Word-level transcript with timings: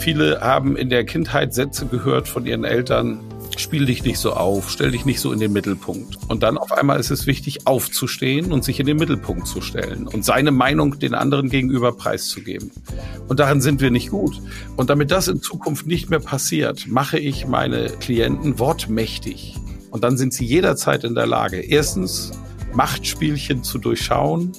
Viele 0.00 0.40
haben 0.40 0.76
in 0.76 0.88
der 0.88 1.04
Kindheit 1.04 1.52
Sätze 1.52 1.84
gehört 1.84 2.26
von 2.26 2.46
ihren 2.46 2.64
Eltern, 2.64 3.20
spiel 3.58 3.84
dich 3.84 4.02
nicht 4.02 4.18
so 4.18 4.32
auf, 4.32 4.70
stell 4.70 4.92
dich 4.92 5.04
nicht 5.04 5.20
so 5.20 5.30
in 5.30 5.40
den 5.40 5.52
Mittelpunkt. 5.52 6.16
Und 6.26 6.42
dann 6.42 6.56
auf 6.56 6.72
einmal 6.72 6.98
ist 6.98 7.10
es 7.10 7.26
wichtig, 7.26 7.66
aufzustehen 7.66 8.50
und 8.50 8.64
sich 8.64 8.80
in 8.80 8.86
den 8.86 8.96
Mittelpunkt 8.96 9.46
zu 9.46 9.60
stellen 9.60 10.08
und 10.08 10.24
seine 10.24 10.52
Meinung 10.52 10.98
den 10.98 11.12
anderen 11.12 11.50
gegenüber 11.50 11.92
preiszugeben. 11.92 12.70
Und 13.28 13.40
darin 13.40 13.60
sind 13.60 13.82
wir 13.82 13.90
nicht 13.90 14.08
gut. 14.08 14.40
Und 14.78 14.88
damit 14.88 15.10
das 15.10 15.28
in 15.28 15.42
Zukunft 15.42 15.86
nicht 15.86 16.08
mehr 16.08 16.18
passiert, 16.18 16.86
mache 16.88 17.18
ich 17.18 17.46
meine 17.46 17.90
Klienten 18.00 18.58
wortmächtig. 18.58 19.56
Und 19.90 20.02
dann 20.02 20.16
sind 20.16 20.32
sie 20.32 20.46
jederzeit 20.46 21.04
in 21.04 21.14
der 21.14 21.26
Lage, 21.26 21.60
erstens 21.60 22.32
Machtspielchen 22.72 23.64
zu 23.64 23.76
durchschauen, 23.76 24.52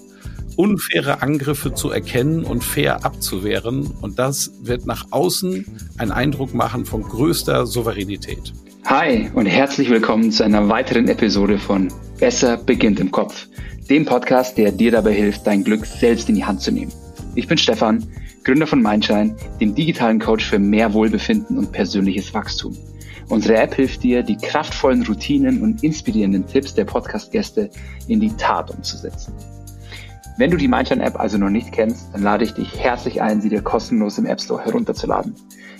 unfaire 0.62 1.24
Angriffe 1.24 1.74
zu 1.74 1.90
erkennen 1.90 2.44
und 2.44 2.64
fair 2.64 3.04
abzuwehren. 3.04 3.90
Und 4.02 4.20
das 4.20 4.52
wird 4.62 4.86
nach 4.86 5.08
außen 5.10 5.66
einen 5.98 6.12
Eindruck 6.12 6.54
machen 6.54 6.86
von 6.86 7.02
größter 7.02 7.66
Souveränität. 7.66 8.54
Hi 8.86 9.32
und 9.34 9.48
herzlich 9.48 9.90
willkommen 9.90 10.32
zu 10.32 10.44
einer 10.44 10.70
weiteren 10.70 11.08
Episode 11.08 11.58
von 11.58 11.92
Besser 12.20 12.58
beginnt 12.58 13.00
im 13.00 13.10
Kopf, 13.10 13.48
dem 13.90 14.06
Podcast, 14.06 14.56
der 14.56 14.72
dir 14.72 14.92
dabei 14.92 15.14
hilft, 15.14 15.48
dein 15.48 15.64
Glück 15.64 15.84
selbst 15.84 16.30
in 16.30 16.36
die 16.36 16.46
Hand 16.46 16.62
zu 16.62 16.72
nehmen. 16.72 16.92
Ich 17.34 17.48
bin 17.48 17.58
Stefan, 17.58 18.06
Gründer 18.44 18.68
von 18.68 18.84
Mindshine, 18.84 19.36
dem 19.60 19.74
digitalen 19.74 20.20
Coach 20.20 20.46
für 20.46 20.60
mehr 20.60 20.94
Wohlbefinden 20.94 21.58
und 21.58 21.72
persönliches 21.72 22.36
Wachstum. 22.36 22.78
Unsere 23.30 23.56
App 23.56 23.74
hilft 23.74 24.04
dir, 24.04 24.22
die 24.22 24.38
kraftvollen 24.38 25.04
Routinen 25.08 25.64
und 25.64 25.84
inspirierenden 25.84 26.46
Tipps 26.46 26.76
der 26.76 26.86
Podcast-Gäste 26.86 27.72
in 28.08 28.20
die 28.20 28.36
Tat 28.38 28.70
umzusetzen. 28.70 29.34
Wenn 30.38 30.50
du 30.50 30.58
die 30.58 30.68
Mindshine-App 30.68 31.20
also 31.20 31.38
noch 31.38 31.50
nicht 31.50 31.72
kennst, 31.72 32.14
dann 32.14 32.24
lade 32.24 32.44
ich 32.44 32.54
dich 32.54 32.80
herzlich 32.80 33.22
ein, 33.22 33.42
sie 33.42 33.50
dir 33.50 33.62
kostenlos 33.62 34.18
im 34.18 34.26
App 34.26 34.42
Store 34.42 34.64
herunterzuladen. 34.64 35.36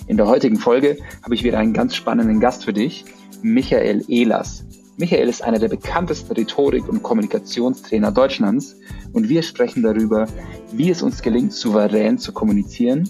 In 0.06 0.16
der 0.16 0.26
heutigen 0.26 0.56
Folge 0.56 0.98
habe 1.22 1.34
ich 1.34 1.42
wieder 1.42 1.58
einen 1.58 1.72
ganz 1.72 1.94
spannenden 1.94 2.38
Gast 2.38 2.64
für 2.64 2.72
dich, 2.72 3.04
Michael 3.42 4.04
Ehlers. 4.08 4.64
Michael 4.98 5.28
ist 5.28 5.42
einer 5.42 5.58
der 5.58 5.68
bekanntesten 5.68 6.34
Rhetorik- 6.34 6.88
und 6.88 7.02
Kommunikationstrainer 7.02 8.12
Deutschlands 8.12 8.76
und 9.12 9.28
wir 9.28 9.42
sprechen 9.42 9.82
darüber, 9.82 10.26
wie 10.70 10.90
es 10.90 11.02
uns 11.02 11.22
gelingt, 11.22 11.52
souverän 11.52 12.18
zu 12.18 12.32
kommunizieren, 12.32 13.08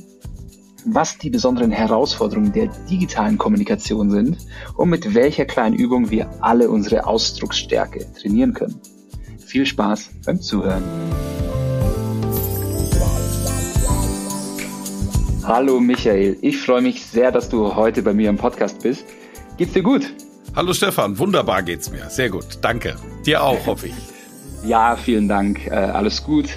was 0.85 1.19
die 1.19 1.31
besonderen 1.31 1.71
Herausforderungen 1.71 2.53
der 2.53 2.69
digitalen 2.89 3.37
Kommunikation 3.37 4.11
sind 4.11 4.39
und 4.77 4.91
mit 4.91 5.15
welcher 5.15 5.45
kleinen 5.45 5.75
Übung 5.75 6.11
wir 6.11 6.31
alle 6.41 6.71
unsere 6.71 7.07
Ausdrucksstärke 7.07 8.07
trainieren 8.15 8.55
können. 8.55 8.81
Viel 9.45 9.67
Spaß 9.67 10.11
beim 10.25 10.41
Zuhören. 10.41 10.83
Hallo 15.45 15.81
Michael, 15.81 16.37
ich 16.41 16.59
freue 16.59 16.83
mich 16.83 17.05
sehr, 17.05 17.33
dass 17.33 17.49
du 17.49 17.75
heute 17.75 18.03
bei 18.03 18.15
mir 18.15 18.31
im 18.31 18.37
Podcast 18.37 18.81
bist. 18.83 19.05
Geht's 19.59 19.73
dir 19.73 19.83
gut? 19.83 20.15
Hallo 20.55 20.73
Stefan, 20.73 21.19
wunderbar 21.19 21.65
geht's 21.65 21.91
mir. 21.91 22.09
Sehr 22.11 22.31
gut, 22.31 22.59
danke. 22.63 22.95
Dir 23.27 23.43
auch, 23.43 23.67
hoffe 23.67 23.89
ich. 23.89 23.95
ja, 24.65 24.95
vielen 24.95 25.29
Dank. 25.29 25.67
Äh, 25.67 25.71
alles 25.71 26.23
gut. 26.23 26.49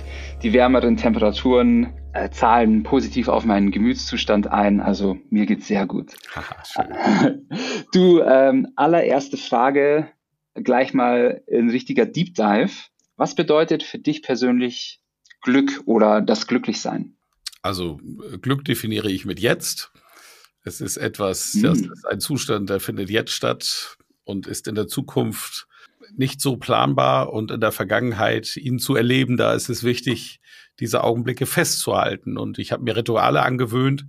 Die 0.44 0.54
wärmeren 0.54 0.98
Temperaturen 0.98 1.94
äh, 2.14 2.30
zahlen 2.30 2.84
positiv 2.84 3.28
auf 3.28 3.44
meinen 3.44 3.72
Gemütszustand 3.72 4.52
ein. 4.52 4.80
Also 4.80 5.18
mir 5.32 5.48
geht's 5.48 5.66
sehr 5.66 5.88
gut. 5.88 6.14
du, 7.92 8.22
ähm, 8.22 8.68
allererste 8.76 9.38
Frage, 9.38 10.10
gleich 10.54 10.94
mal 10.94 11.42
ein 11.52 11.72
richtiger 11.72 12.06
Deep 12.06 12.36
Dive. 12.36 12.72
Was 13.18 13.34
bedeutet 13.34 13.82
für 13.82 13.98
dich 13.98 14.22
persönlich 14.22 15.02
Glück 15.42 15.82
oder 15.86 16.22
das 16.22 16.46
Glücklichsein? 16.46 17.15
Also 17.66 18.00
Glück 18.44 18.64
definiere 18.64 19.10
ich 19.10 19.26
mit 19.26 19.40
jetzt. 19.40 19.92
Es 20.62 20.82
ist 20.82 20.98
etwas, 20.98 21.56
mhm. 21.56 21.64
das 21.64 21.80
ist 21.80 22.06
ein 22.08 22.20
Zustand, 22.20 22.70
der 22.70 22.80
findet 22.80 23.10
jetzt 23.10 23.32
statt 23.32 23.98
und 24.24 24.46
ist 24.46 24.68
in 24.68 24.76
der 24.76 24.88
Zukunft 24.88 25.66
nicht 26.16 26.42
so 26.42 26.58
planbar 26.58 27.34
und 27.34 27.50
in 27.50 27.60
der 27.60 27.72
Vergangenheit 27.72 28.56
ihn 28.56 28.78
zu 28.78 28.96
erleben, 28.96 29.36
da 29.36 29.56
ist 29.56 29.70
es 29.70 29.84
wichtig, 29.84 30.42
diese 30.80 31.04
Augenblicke 31.04 31.48
festzuhalten. 31.48 32.38
Und 32.38 32.60
ich 32.60 32.72
habe 32.72 32.84
mir 32.84 32.96
Rituale 32.96 33.42
angewöhnt, 33.42 34.06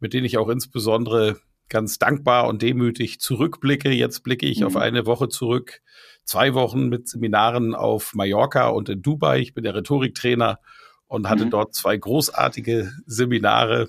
mit 0.00 0.12
denen 0.12 0.26
ich 0.26 0.36
auch 0.36 0.48
insbesondere 0.48 1.38
ganz 1.68 2.00
dankbar 2.00 2.48
und 2.48 2.60
demütig 2.60 3.20
zurückblicke. 3.20 3.92
Jetzt 3.92 4.24
blicke 4.24 4.46
ich 4.46 4.60
mhm. 4.60 4.66
auf 4.66 4.74
eine 4.74 5.06
Woche 5.06 5.28
zurück, 5.28 5.80
zwei 6.24 6.54
Wochen 6.54 6.88
mit 6.88 7.06
Seminaren 7.06 7.76
auf 7.76 8.14
Mallorca 8.14 8.66
und 8.66 8.88
in 8.88 9.00
Dubai. 9.00 9.38
Ich 9.38 9.54
bin 9.54 9.62
der 9.62 9.76
Rhetoriktrainer 9.76 10.58
und 11.08 11.28
hatte 11.28 11.46
mhm. 11.46 11.50
dort 11.50 11.74
zwei 11.74 11.96
großartige 11.96 12.92
Seminare 13.06 13.88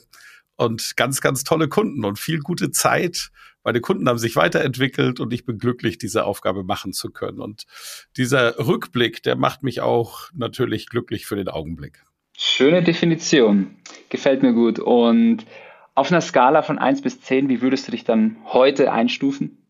und 0.55 0.95
ganz, 0.97 1.21
ganz 1.21 1.43
tolle 1.43 1.67
Kunden 1.67 2.03
und 2.03 2.19
viel 2.19 2.39
gute 2.39 2.71
Zeit. 2.71 3.29
Meine 3.63 3.81
Kunden 3.81 4.07
haben 4.07 4.17
sich 4.17 4.35
weiterentwickelt 4.35 5.19
und 5.19 5.33
ich 5.33 5.45
bin 5.45 5.57
glücklich, 5.57 5.97
diese 5.97 6.25
Aufgabe 6.25 6.63
machen 6.63 6.93
zu 6.93 7.11
können. 7.11 7.39
Und 7.39 7.65
dieser 8.15 8.57
Rückblick, 8.65 9.23
der 9.23 9.35
macht 9.35 9.63
mich 9.63 9.81
auch 9.81 10.29
natürlich 10.33 10.87
glücklich 10.87 11.25
für 11.25 11.35
den 11.35 11.49
Augenblick. 11.49 12.05
Schöne 12.37 12.83
Definition. 12.83 13.75
Gefällt 14.09 14.41
mir 14.41 14.53
gut. 14.53 14.79
Und 14.79 15.45
auf 15.95 16.11
einer 16.11 16.21
Skala 16.21 16.61
von 16.61 16.77
1 16.77 17.01
bis 17.01 17.19
10, 17.21 17.49
wie 17.49 17.61
würdest 17.61 17.87
du 17.87 17.91
dich 17.91 18.03
dann 18.03 18.37
heute 18.45 18.91
einstufen? 18.91 19.67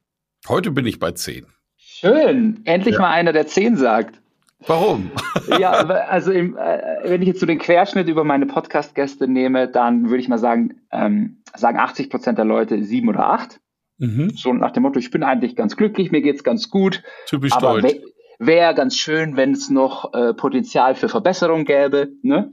Heute 0.47 0.71
bin 0.71 0.85
ich 0.85 0.99
bei 0.99 1.11
10. 1.11 1.45
Schön. 1.77 2.61
Endlich 2.65 2.95
ja. 2.95 3.01
mal 3.01 3.11
einer, 3.11 3.33
der 3.33 3.47
10 3.47 3.77
sagt. 3.77 4.21
Warum? 4.65 5.11
ja, 5.59 5.71
also 5.71 6.31
im, 6.31 6.57
äh, 6.57 6.99
wenn 7.03 7.21
ich 7.21 7.27
jetzt 7.27 7.39
so 7.39 7.45
den 7.45 7.59
Querschnitt 7.59 8.07
über 8.07 8.23
meine 8.23 8.47
Podcast-Gäste 8.47 9.27
nehme, 9.27 9.67
dann 9.67 10.09
würde 10.09 10.19
ich 10.19 10.27
mal 10.27 10.39
sagen, 10.39 10.81
ähm, 10.91 11.43
sagen 11.55 11.77
80 11.77 12.09
Prozent 12.09 12.37
der 12.37 12.45
Leute 12.45 12.83
sieben 12.83 13.09
oder 13.09 13.29
acht. 13.29 13.59
Mhm. 13.99 14.31
So 14.31 14.53
nach 14.53 14.71
dem 14.71 14.83
Motto, 14.83 14.99
ich 14.99 15.11
bin 15.11 15.23
eigentlich 15.23 15.55
ganz 15.55 15.75
glücklich, 15.75 16.11
mir 16.11 16.21
geht's 16.21 16.43
ganz 16.43 16.69
gut. 16.69 17.03
Typisch 17.27 17.53
aber 17.53 17.81
deutsch. 17.81 17.97
Wäre 18.39 18.75
ganz 18.75 18.95
schön, 18.95 19.35
wenn 19.35 19.51
es 19.51 19.69
noch 19.69 20.13
äh, 20.13 20.33
Potenzial 20.33 20.93
für 20.93 21.09
Verbesserung 21.09 21.65
gäbe. 21.65 22.09
Ne? 22.21 22.51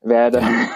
Wäre 0.00 0.30
dann 0.30 0.44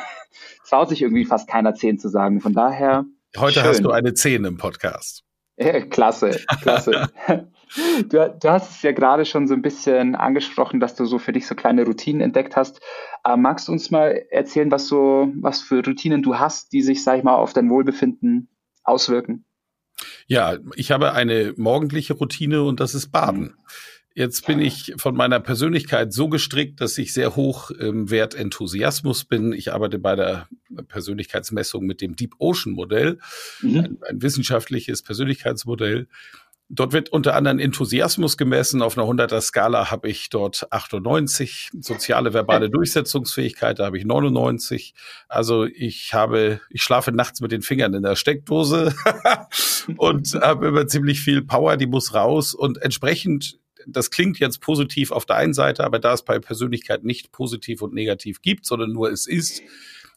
traut 0.68 0.88
sich 0.88 1.02
irgendwie 1.02 1.24
fast 1.24 1.48
keiner 1.48 1.74
zehn 1.74 1.98
zu 1.98 2.08
sagen. 2.08 2.40
Von 2.40 2.52
daher. 2.52 3.04
Heute 3.36 3.60
schön. 3.60 3.64
hast 3.64 3.84
du 3.84 3.90
eine 3.90 4.14
zehn 4.14 4.44
im 4.44 4.56
Podcast. 4.56 5.24
klasse, 5.90 6.38
klasse. 6.62 7.08
Du, 8.04 8.36
du, 8.40 8.48
hast 8.48 8.76
es 8.76 8.82
ja 8.82 8.92
gerade 8.92 9.24
schon 9.24 9.46
so 9.46 9.54
ein 9.54 9.62
bisschen 9.62 10.14
angesprochen, 10.14 10.80
dass 10.80 10.94
du 10.94 11.04
so 11.04 11.18
für 11.18 11.32
dich 11.32 11.46
so 11.46 11.54
kleine 11.54 11.84
Routinen 11.84 12.22
entdeckt 12.22 12.56
hast. 12.56 12.80
Äh, 13.24 13.36
magst 13.36 13.68
du 13.68 13.72
uns 13.72 13.90
mal 13.90 14.24
erzählen, 14.30 14.70
was 14.70 14.88
so, 14.88 15.30
was 15.36 15.60
für 15.60 15.84
Routinen 15.84 16.22
du 16.22 16.38
hast, 16.38 16.72
die 16.72 16.82
sich, 16.82 17.02
sag 17.02 17.18
ich 17.18 17.24
mal, 17.24 17.34
auf 17.34 17.52
dein 17.52 17.68
Wohlbefinden 17.70 18.48
auswirken? 18.84 19.44
Ja, 20.26 20.56
ich 20.76 20.90
habe 20.90 21.12
eine 21.12 21.54
morgendliche 21.56 22.14
Routine 22.14 22.62
und 22.62 22.80
das 22.80 22.94
ist 22.94 23.08
Baden. 23.08 23.40
Mhm. 23.40 23.54
Jetzt 24.14 24.46
bin 24.46 24.58
ich 24.58 24.94
von 24.96 25.14
meiner 25.14 25.38
Persönlichkeit 25.38 26.12
so 26.12 26.28
gestrickt, 26.28 26.80
dass 26.80 26.98
ich 26.98 27.12
sehr 27.12 27.36
hoch 27.36 27.70
im 27.70 28.10
Wert 28.10 28.34
Enthusiasmus 28.34 29.24
bin. 29.24 29.52
Ich 29.52 29.72
arbeite 29.72 30.00
bei 30.00 30.16
der 30.16 30.48
Persönlichkeitsmessung 30.88 31.86
mit 31.86 32.00
dem 32.00 32.16
Deep 32.16 32.34
Ocean 32.40 32.74
Modell, 32.74 33.20
mhm. 33.62 33.78
ein, 33.78 33.98
ein 34.08 34.20
wissenschaftliches 34.20 35.02
Persönlichkeitsmodell. 35.02 36.08
Dort 36.70 36.92
wird 36.92 37.08
unter 37.08 37.34
anderem 37.34 37.58
Enthusiasmus 37.58 38.36
gemessen. 38.36 38.82
Auf 38.82 38.98
einer 38.98 39.06
100er 39.06 39.40
Skala 39.40 39.90
habe 39.90 40.08
ich 40.08 40.28
dort 40.28 40.70
98. 40.70 41.70
Soziale 41.80 42.34
verbale 42.34 42.68
Durchsetzungsfähigkeit, 42.68 43.78
da 43.78 43.86
habe 43.86 43.96
ich 43.96 44.04
99. 44.04 44.92
Also 45.28 45.64
ich 45.64 46.12
habe, 46.12 46.60
ich 46.68 46.82
schlafe 46.82 47.10
nachts 47.10 47.40
mit 47.40 47.52
den 47.52 47.62
Fingern 47.62 47.94
in 47.94 48.02
der 48.02 48.16
Steckdose 48.16 48.94
und 49.96 50.34
habe 50.34 50.68
immer 50.68 50.86
ziemlich 50.86 51.20
viel 51.20 51.42
Power, 51.42 51.78
die 51.78 51.86
muss 51.86 52.12
raus 52.12 52.52
und 52.52 52.82
entsprechend 52.82 53.58
das 53.90 54.10
klingt 54.10 54.38
jetzt 54.38 54.60
positiv 54.60 55.12
auf 55.12 55.24
der 55.24 55.36
einen 55.36 55.54
Seite, 55.54 55.82
aber 55.84 55.98
da 55.98 56.12
es 56.12 56.22
bei 56.22 56.38
Persönlichkeit 56.38 57.04
nicht 57.04 57.32
positiv 57.32 57.80
und 57.80 57.94
negativ 57.94 58.42
gibt, 58.42 58.66
sondern 58.66 58.92
nur 58.92 59.10
es 59.10 59.26
ist, 59.26 59.62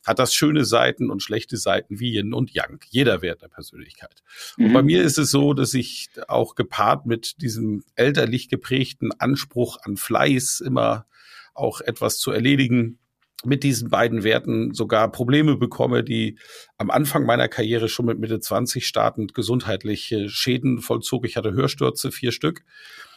hat 0.06 0.20
das 0.20 0.34
schöne 0.34 0.66
Seiten 0.66 1.10
und 1.10 1.22
schlechte 1.22 1.58
Seiten 1.58 2.00
wie 2.00 2.16
Yin 2.16 2.34
und 2.34 2.52
Yang. 2.52 2.80
Jeder 2.90 3.22
Wert 3.22 3.42
der 3.42 3.48
Persönlichkeit. 3.48 4.24
Mhm. 4.58 4.66
Und 4.66 4.74
bei 4.74 4.84
mir 4.84 5.04
ist 5.04 5.18
es 5.18 5.32
so, 5.32 5.54
dass 5.54 5.74
ich 5.74 6.10
auch 6.28 6.56
gepaart 6.56 7.06
mit 7.06 7.42
diesem 7.42 7.84
elterlich 7.96 8.50
geprägten 8.50 9.12
Anspruch 9.20 9.78
an 9.84 9.98
Fleiß 9.98 10.62
immer 10.62 11.06
auch 11.54 11.82
etwas 11.82 12.18
zu 12.18 12.32
erledigen, 12.32 12.98
mit 13.44 13.64
diesen 13.64 13.90
beiden 13.90 14.24
Werten 14.24 14.74
sogar 14.74 15.12
Probleme 15.12 15.58
bekomme, 15.58 16.04
die 16.04 16.38
am 16.78 16.92
Anfang 16.92 17.26
meiner 17.26 17.48
Karriere 17.48 17.90
schon 17.90 18.06
mit 18.06 18.20
Mitte 18.20 18.40
20 18.40 18.86
startend 18.86 19.34
gesundheitliche 19.34 20.30
Schäden 20.30 20.80
vollzog. 20.80 21.26
Ich 21.26 21.38
hatte 21.38 21.54
Hörstürze, 21.54 22.12
vier 22.12 22.32
Stück. 22.32 22.64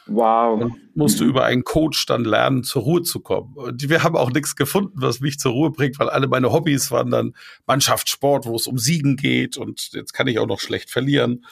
Wow. 0.06 0.60
Und 0.60 0.96
musste 0.96 1.24
über 1.24 1.44
einen 1.44 1.64
Coach 1.64 2.04
dann 2.06 2.24
lernen, 2.24 2.62
zur 2.62 2.82
Ruhe 2.82 3.02
zu 3.02 3.20
kommen. 3.20 3.54
Und 3.54 3.88
wir 3.88 4.02
haben 4.02 4.16
auch 4.16 4.30
nichts 4.30 4.54
gefunden, 4.54 4.92
was 4.96 5.20
mich 5.20 5.38
zur 5.38 5.52
Ruhe 5.52 5.70
bringt, 5.70 5.98
weil 5.98 6.10
alle 6.10 6.28
meine 6.28 6.52
Hobbys 6.52 6.90
waren 6.90 7.10
dann 7.10 7.34
Mannschaftssport, 7.66 8.46
wo 8.46 8.56
es 8.56 8.66
um 8.66 8.78
Siegen 8.78 9.16
geht 9.16 9.56
und 9.56 9.92
jetzt 9.92 10.12
kann 10.12 10.26
ich 10.26 10.38
auch 10.38 10.46
noch 10.46 10.60
schlecht 10.60 10.90
verlieren. 10.90 11.44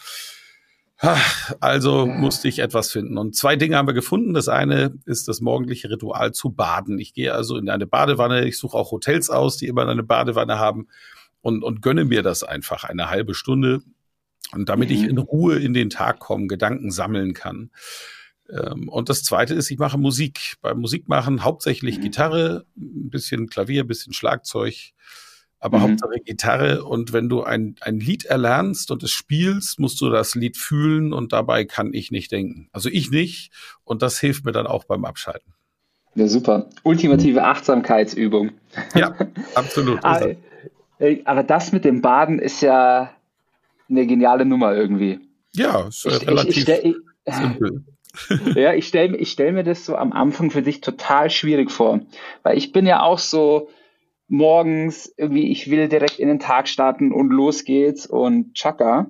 Also 1.59 2.07
musste 2.07 2.47
ich 2.47 2.61
etwas 2.61 2.93
finden. 2.93 3.19
Und 3.19 3.35
zwei 3.35 3.57
Dinge 3.57 3.77
haben 3.77 3.89
wir 3.89 3.95
gefunden. 3.95 4.35
Das 4.35 4.49
eine 4.49 4.95
ist 5.05 5.27
das 5.27 5.41
morgendliche 5.41 5.91
Ritual 5.91 6.33
zu 6.33 6.51
baden. 6.51 7.01
Ich 7.01 7.13
gehe 7.13 7.35
also 7.35 7.57
in 7.57 7.69
eine 7.69 7.87
Badewanne. 7.87 8.47
Ich 8.47 8.57
suche 8.57 8.77
auch 8.77 8.93
Hotels 8.93 9.29
aus, 9.29 9.57
die 9.57 9.67
immer 9.67 9.89
eine 9.89 10.05
Badewanne 10.05 10.61
haben 10.61 10.87
und, 11.41 11.65
und 11.65 11.83
gönne 11.83 12.05
mir 12.05 12.23
das 12.23 12.45
einfach 12.45 12.85
eine 12.85 13.11
halbe 13.11 13.35
Stunde. 13.35 13.83
Und 14.53 14.69
damit 14.69 14.91
mhm. 14.91 14.95
ich 14.95 15.03
in 15.03 15.19
Ruhe 15.19 15.59
in 15.59 15.75
den 15.75 15.91
Tag 15.91 16.21
komme, 16.21 16.47
Gedanken 16.47 16.93
sammeln 16.93 17.35
kann. 17.35 17.71
Ähm, 18.51 18.89
und 18.89 19.09
das 19.09 19.23
zweite 19.23 19.55
ist, 19.55 19.71
ich 19.71 19.79
mache 19.79 19.99
Musik. 19.99 20.57
Beim 20.61 20.79
Musikmachen 20.79 21.45
hauptsächlich 21.45 21.99
mhm. 21.99 22.03
Gitarre, 22.03 22.67
ein 22.77 23.11
bisschen 23.11 23.49
Klavier, 23.49 23.85
ein 23.85 23.89
bisschen 23.89 24.13
Schlagzeug, 24.13 24.93
aber 25.59 25.79
mhm. 25.79 25.83
Hauptsache 25.83 26.21
Gitarre. 26.25 26.85
Und 26.85 27.13
wenn 27.13 27.29
du 27.29 27.43
ein, 27.43 27.77
ein 27.81 28.01
Lied 28.01 28.25
erlernst 28.25 28.91
und 28.91 29.03
es 29.03 29.11
spielst, 29.11 29.79
musst 29.79 30.01
du 30.01 30.11
das 30.11 30.35
Lied 30.35 30.57
fühlen 30.57 31.13
und 31.13 31.33
dabei 31.33 31.65
kann 31.65 31.95
ich 31.95 32.11
nicht 32.11 32.33
denken. 32.33 32.69
Also 32.73 32.89
ich 32.89 33.11
nicht. 33.11 33.53
Und 33.85 34.03
das 34.03 34.19
hilft 34.19 34.45
mir 34.45 34.53
dann 34.53 34.67
auch 34.67 34.85
beim 34.85 35.05
Abschalten. 35.05 35.55
Ja, 36.15 36.29
super. 36.29 36.69
Ultimative 36.83 37.43
Achtsamkeitsübung. 37.43 38.53
Ja, 38.95 39.15
absolut. 39.55 40.05
aber, 40.05 40.35
aber 41.25 41.43
das 41.43 41.73
mit 41.73 41.85
dem 41.85 42.03
Baden 42.03 42.39
ist 42.39 42.61
ja 42.61 43.15
eine 43.89 44.07
geniale 44.07 44.45
Nummer 44.45 44.75
irgendwie. 44.75 45.21
Ja, 45.55 45.89
ist 45.89 46.05
ich, 46.05 46.27
relativ 46.27 46.69
ich, 46.69 46.85
ich, 46.85 47.35
simpel. 47.35 47.85
ja, 48.55 48.75
ich 48.75 48.87
stelle 48.87 49.17
ich 49.17 49.31
stell 49.31 49.53
mir 49.53 49.65
das 49.65 49.85
so 49.85 49.97
am 49.97 50.13
Anfang 50.13 50.51
für 50.51 50.63
dich 50.63 50.81
total 50.81 51.31
schwierig 51.31 51.71
vor, 51.71 52.01
weil 52.43 52.59
ich 52.59 52.73
bin 52.73 52.87
ja 52.87 53.03
auch 53.03 53.19
so 53.19 53.71
morgens 54.29 55.13
irgendwie, 55.17 55.51
ich 55.51 55.71
will 55.71 55.89
direkt 55.89 56.19
in 56.19 56.29
den 56.29 56.41
Tag 56.41 56.69
starten 56.69 57.13
und 57.13 57.31
los 57.31 57.65
geht's 57.65 58.07
und 58.07 58.55
tschakka. 58.55 59.07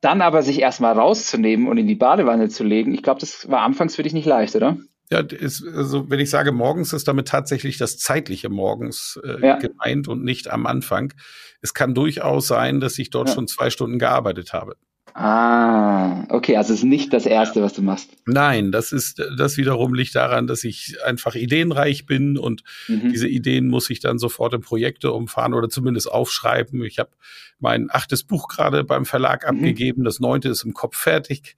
Dann 0.00 0.22
aber 0.22 0.42
sich 0.42 0.60
erstmal 0.60 0.98
rauszunehmen 0.98 1.68
und 1.68 1.78
in 1.78 1.86
die 1.86 1.94
Badewanne 1.94 2.48
zu 2.48 2.64
legen, 2.64 2.94
ich 2.94 3.02
glaube, 3.02 3.20
das 3.20 3.48
war 3.50 3.60
anfangs 3.60 3.94
für 3.94 4.02
dich 4.02 4.14
nicht 4.14 4.26
leicht, 4.26 4.56
oder? 4.56 4.78
Ja, 5.10 5.20
ist, 5.20 5.62
also 5.62 6.08
wenn 6.08 6.20
ich 6.20 6.30
sage 6.30 6.52
morgens, 6.52 6.94
ist 6.94 7.06
damit 7.06 7.28
tatsächlich 7.28 7.76
das 7.76 7.98
zeitliche 7.98 8.48
morgens 8.48 9.20
äh, 9.22 9.46
ja. 9.46 9.58
gemeint 9.58 10.08
und 10.08 10.24
nicht 10.24 10.48
am 10.48 10.66
Anfang. 10.66 11.12
Es 11.60 11.74
kann 11.74 11.94
durchaus 11.94 12.46
sein, 12.46 12.80
dass 12.80 12.98
ich 12.98 13.10
dort 13.10 13.28
ja. 13.28 13.34
schon 13.34 13.46
zwei 13.46 13.68
Stunden 13.68 13.98
gearbeitet 13.98 14.54
habe. 14.54 14.76
Ah, 15.14 16.24
okay, 16.30 16.56
also 16.56 16.72
es 16.72 16.80
ist 16.80 16.84
nicht 16.84 17.12
das 17.12 17.26
Erste, 17.26 17.62
was 17.62 17.74
du 17.74 17.82
machst. 17.82 18.10
Nein, 18.24 18.72
das 18.72 18.92
ist, 18.92 19.22
das 19.36 19.58
wiederum 19.58 19.92
liegt 19.92 20.14
daran, 20.14 20.46
dass 20.46 20.64
ich 20.64 20.96
einfach 21.04 21.34
ideenreich 21.34 22.06
bin 22.06 22.38
und 22.38 22.62
mhm. 22.88 23.10
diese 23.10 23.28
Ideen 23.28 23.68
muss 23.68 23.90
ich 23.90 24.00
dann 24.00 24.18
sofort 24.18 24.54
in 24.54 24.62
Projekte 24.62 25.12
umfahren 25.12 25.52
oder 25.52 25.68
zumindest 25.68 26.10
aufschreiben. 26.10 26.82
Ich 26.84 26.98
habe 26.98 27.10
mein 27.58 27.88
achtes 27.90 28.24
Buch 28.24 28.48
gerade 28.48 28.84
beim 28.84 29.04
Verlag 29.04 29.42
mhm. 29.42 29.58
abgegeben, 29.58 30.04
das 30.04 30.18
neunte 30.18 30.48
ist 30.48 30.64
im 30.64 30.72
Kopf 30.72 30.96
fertig 30.96 31.56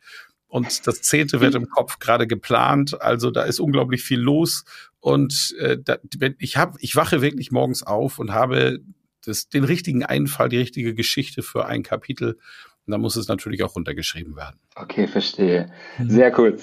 und 0.48 0.86
das 0.86 1.02
zehnte 1.02 1.40
wird 1.40 1.54
im 1.54 1.68
Kopf 1.68 2.00
gerade 2.00 2.26
geplant. 2.26 3.00
Also 3.00 3.30
da 3.30 3.42
ist 3.42 3.60
unglaublich 3.60 4.02
viel 4.02 4.20
los 4.20 4.64
und 4.98 5.54
äh, 5.60 5.78
da, 5.82 5.98
ich 6.38 6.56
habe, 6.56 6.76
ich 6.80 6.96
wache 6.96 7.22
wirklich 7.22 7.52
morgens 7.52 7.84
auf 7.84 8.18
und 8.18 8.32
habe 8.32 8.80
das, 9.24 9.48
den 9.48 9.64
richtigen 9.64 10.04
Einfall, 10.04 10.48
die 10.48 10.58
richtige 10.58 10.94
Geschichte 10.94 11.42
für 11.42 11.66
ein 11.66 11.82
Kapitel 11.82 12.38
und 12.86 12.92
dann 12.92 13.00
muss 13.00 13.16
es 13.16 13.28
natürlich 13.28 13.62
auch 13.62 13.76
runtergeschrieben 13.76 14.36
werden. 14.36 14.58
Okay, 14.76 15.06
verstehe. 15.06 15.72
Sehr 16.06 16.38
cool. 16.38 16.58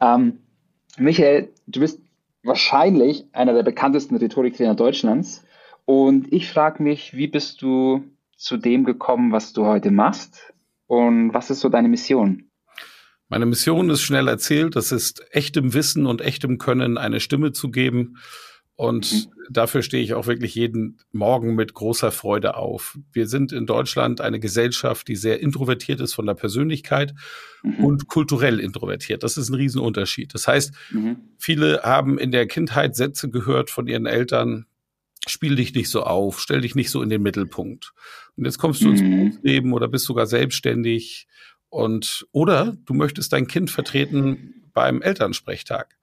Ähm, 0.00 0.38
Michael, 0.98 1.50
du 1.66 1.80
bist 1.80 2.00
wahrscheinlich 2.42 3.26
einer 3.32 3.52
der 3.52 3.62
bekanntesten 3.62 4.16
Rhetoriktrainer 4.16 4.74
Deutschlands. 4.74 5.44
Und 5.84 6.32
ich 6.32 6.48
frage 6.48 6.82
mich, 6.82 7.14
wie 7.14 7.26
bist 7.26 7.60
du 7.62 8.04
zu 8.36 8.56
dem 8.56 8.84
gekommen, 8.84 9.32
was 9.32 9.52
du 9.52 9.66
heute 9.66 9.90
machst? 9.90 10.52
Und 10.86 11.34
was 11.34 11.50
ist 11.50 11.60
so 11.60 11.68
deine 11.68 11.88
Mission? 11.88 12.50
Meine 13.28 13.46
Mission 13.46 13.90
ist 13.90 14.02
schnell 14.02 14.28
erzählt. 14.28 14.76
Das 14.76 14.92
ist 14.92 15.24
echtem 15.30 15.74
Wissen 15.74 16.06
und 16.06 16.20
echtem 16.20 16.58
Können 16.58 16.96
eine 16.96 17.20
Stimme 17.20 17.52
zu 17.52 17.70
geben 17.70 18.16
und 18.76 19.10
mhm. 19.10 19.32
dafür 19.50 19.82
stehe 19.82 20.02
ich 20.02 20.12
auch 20.12 20.26
wirklich 20.26 20.54
jeden 20.54 20.98
Morgen 21.10 21.54
mit 21.54 21.72
großer 21.72 22.12
Freude 22.12 22.56
auf. 22.56 22.98
Wir 23.10 23.26
sind 23.26 23.50
in 23.50 23.66
Deutschland 23.66 24.20
eine 24.20 24.38
Gesellschaft, 24.38 25.08
die 25.08 25.16
sehr 25.16 25.40
introvertiert 25.40 26.00
ist 26.00 26.12
von 26.12 26.26
der 26.26 26.34
Persönlichkeit 26.34 27.14
mhm. 27.62 27.84
und 27.84 28.06
kulturell 28.08 28.60
introvertiert. 28.60 29.22
Das 29.22 29.38
ist 29.38 29.48
ein 29.48 29.54
Riesenunterschied. 29.54 30.34
Das 30.34 30.46
heißt, 30.46 30.74
mhm. 30.92 31.16
viele 31.38 31.80
haben 31.84 32.18
in 32.18 32.30
der 32.32 32.46
Kindheit 32.46 32.94
Sätze 32.96 33.30
gehört 33.30 33.70
von 33.70 33.88
ihren 33.88 34.04
Eltern, 34.04 34.66
spiel 35.26 35.56
dich 35.56 35.74
nicht 35.74 35.88
so 35.88 36.02
auf, 36.02 36.38
stell 36.38 36.60
dich 36.60 36.74
nicht 36.74 36.90
so 36.90 37.00
in 37.02 37.08
den 37.08 37.22
Mittelpunkt. 37.22 37.94
Und 38.36 38.44
jetzt 38.44 38.58
kommst 38.58 38.82
du 38.82 38.90
ins 38.90 39.00
mhm. 39.00 39.10
Berufsleben 39.10 39.72
oder 39.72 39.88
bist 39.88 40.04
sogar 40.04 40.26
selbstständig 40.26 41.26
und 41.70 42.26
oder 42.30 42.76
du 42.84 42.92
möchtest 42.92 43.32
dein 43.32 43.46
Kind 43.46 43.70
vertreten 43.70 44.70
beim 44.74 45.00
Elternsprechtag. 45.00 45.95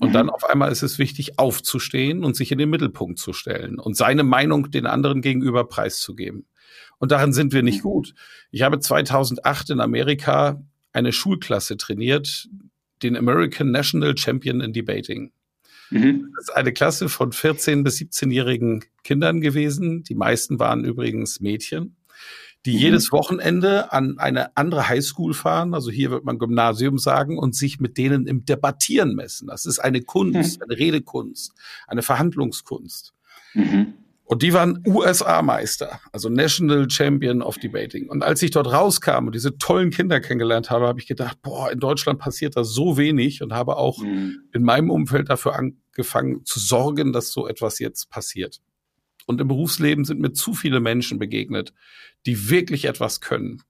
Und 0.00 0.14
dann 0.14 0.26
mhm. 0.26 0.30
auf 0.30 0.44
einmal 0.44 0.72
ist 0.72 0.82
es 0.82 0.98
wichtig, 0.98 1.38
aufzustehen 1.38 2.24
und 2.24 2.34
sich 2.34 2.50
in 2.50 2.58
den 2.58 2.70
Mittelpunkt 2.70 3.18
zu 3.18 3.34
stellen 3.34 3.78
und 3.78 3.96
seine 3.96 4.24
Meinung 4.24 4.70
den 4.70 4.86
anderen 4.86 5.20
gegenüber 5.20 5.64
preiszugeben. 5.64 6.46
Und 6.98 7.12
darin 7.12 7.34
sind 7.34 7.52
wir 7.52 7.62
nicht 7.62 7.84
mhm. 7.84 7.88
gut. 7.88 8.14
Ich 8.50 8.62
habe 8.62 8.80
2008 8.80 9.70
in 9.70 9.80
Amerika 9.80 10.62
eine 10.92 11.12
Schulklasse 11.12 11.76
trainiert, 11.76 12.48
den 13.02 13.14
American 13.14 13.70
National 13.70 14.16
Champion 14.16 14.62
in 14.62 14.72
Debating. 14.72 15.32
Mhm. 15.90 16.32
Das 16.34 16.48
ist 16.48 16.56
eine 16.56 16.72
Klasse 16.72 17.10
von 17.10 17.32
14 17.32 17.84
bis 17.84 17.98
17-jährigen 17.98 18.84
Kindern 19.04 19.42
gewesen. 19.42 20.02
Die 20.04 20.14
meisten 20.14 20.58
waren 20.58 20.84
übrigens 20.84 21.40
Mädchen 21.40 21.96
die 22.66 22.74
mhm. 22.74 22.78
jedes 22.78 23.12
Wochenende 23.12 23.92
an 23.92 24.18
eine 24.18 24.56
andere 24.56 24.88
Highschool 24.88 25.34
fahren, 25.34 25.74
also 25.74 25.90
hier 25.90 26.10
wird 26.10 26.24
man 26.24 26.38
Gymnasium 26.38 26.98
sagen, 26.98 27.38
und 27.38 27.54
sich 27.54 27.80
mit 27.80 27.96
denen 27.96 28.26
im 28.26 28.44
Debattieren 28.44 29.14
messen. 29.14 29.48
Das 29.48 29.66
ist 29.66 29.78
eine 29.78 30.02
Kunst, 30.02 30.58
mhm. 30.58 30.64
eine 30.64 30.78
Redekunst, 30.78 31.54
eine 31.86 32.02
Verhandlungskunst. 32.02 33.14
Mhm. 33.54 33.94
Und 34.30 34.42
die 34.42 34.52
waren 34.52 34.84
USA-Meister, 34.86 35.98
also 36.12 36.28
National 36.28 36.88
Champion 36.88 37.42
of 37.42 37.58
Debating. 37.58 38.08
Und 38.08 38.22
als 38.22 38.40
ich 38.42 38.52
dort 38.52 38.72
rauskam 38.72 39.26
und 39.26 39.34
diese 39.34 39.58
tollen 39.58 39.90
Kinder 39.90 40.20
kennengelernt 40.20 40.70
habe, 40.70 40.86
habe 40.86 41.00
ich 41.00 41.08
gedacht, 41.08 41.38
boah, 41.42 41.72
in 41.72 41.80
Deutschland 41.80 42.20
passiert 42.20 42.56
da 42.56 42.62
so 42.62 42.96
wenig 42.96 43.42
und 43.42 43.52
habe 43.52 43.76
auch 43.76 43.98
mhm. 43.98 44.44
in 44.52 44.62
meinem 44.62 44.90
Umfeld 44.90 45.30
dafür 45.30 45.56
angefangen 45.56 46.44
zu 46.44 46.60
sorgen, 46.60 47.12
dass 47.12 47.32
so 47.32 47.48
etwas 47.48 47.80
jetzt 47.80 48.08
passiert. 48.08 48.60
Und 49.26 49.40
im 49.40 49.48
Berufsleben 49.48 50.04
sind 50.04 50.20
mir 50.20 50.32
zu 50.32 50.54
viele 50.54 50.80
Menschen 50.80 51.18
begegnet, 51.18 51.72
die 52.26 52.50
wirklich 52.50 52.84
etwas 52.84 53.20
können, 53.20 53.62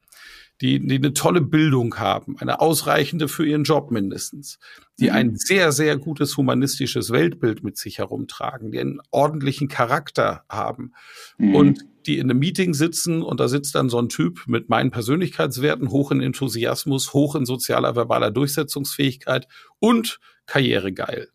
die, 0.60 0.78
die 0.78 0.96
eine 0.96 1.14
tolle 1.14 1.40
Bildung 1.40 1.98
haben, 1.98 2.36
eine 2.38 2.60
ausreichende 2.60 3.28
für 3.28 3.46
ihren 3.46 3.64
Job 3.64 3.90
mindestens, 3.90 4.58
die 4.98 5.08
mhm. 5.08 5.16
ein 5.16 5.36
sehr, 5.36 5.72
sehr 5.72 5.96
gutes 5.96 6.36
humanistisches 6.36 7.10
Weltbild 7.10 7.64
mit 7.64 7.78
sich 7.78 7.98
herumtragen, 7.98 8.70
die 8.70 8.80
einen 8.80 9.00
ordentlichen 9.10 9.68
Charakter 9.68 10.44
haben 10.48 10.92
mhm. 11.38 11.54
und 11.54 11.80
die 12.06 12.18
in 12.18 12.30
einem 12.30 12.38
Meeting 12.38 12.74
sitzen 12.74 13.22
und 13.22 13.40
da 13.40 13.48
sitzt 13.48 13.74
dann 13.74 13.88
so 13.88 13.98
ein 13.98 14.08
Typ 14.08 14.44
mit 14.46 14.68
meinen 14.68 14.90
Persönlichkeitswerten, 14.90 15.90
hoch 15.90 16.10
in 16.10 16.20
Enthusiasmus, 16.20 17.12
hoch 17.12 17.34
in 17.34 17.44
sozialer, 17.44 17.94
verbaler 17.94 18.30
Durchsetzungsfähigkeit 18.30 19.46
und 19.78 20.18
karrieregeil. 20.46 21.28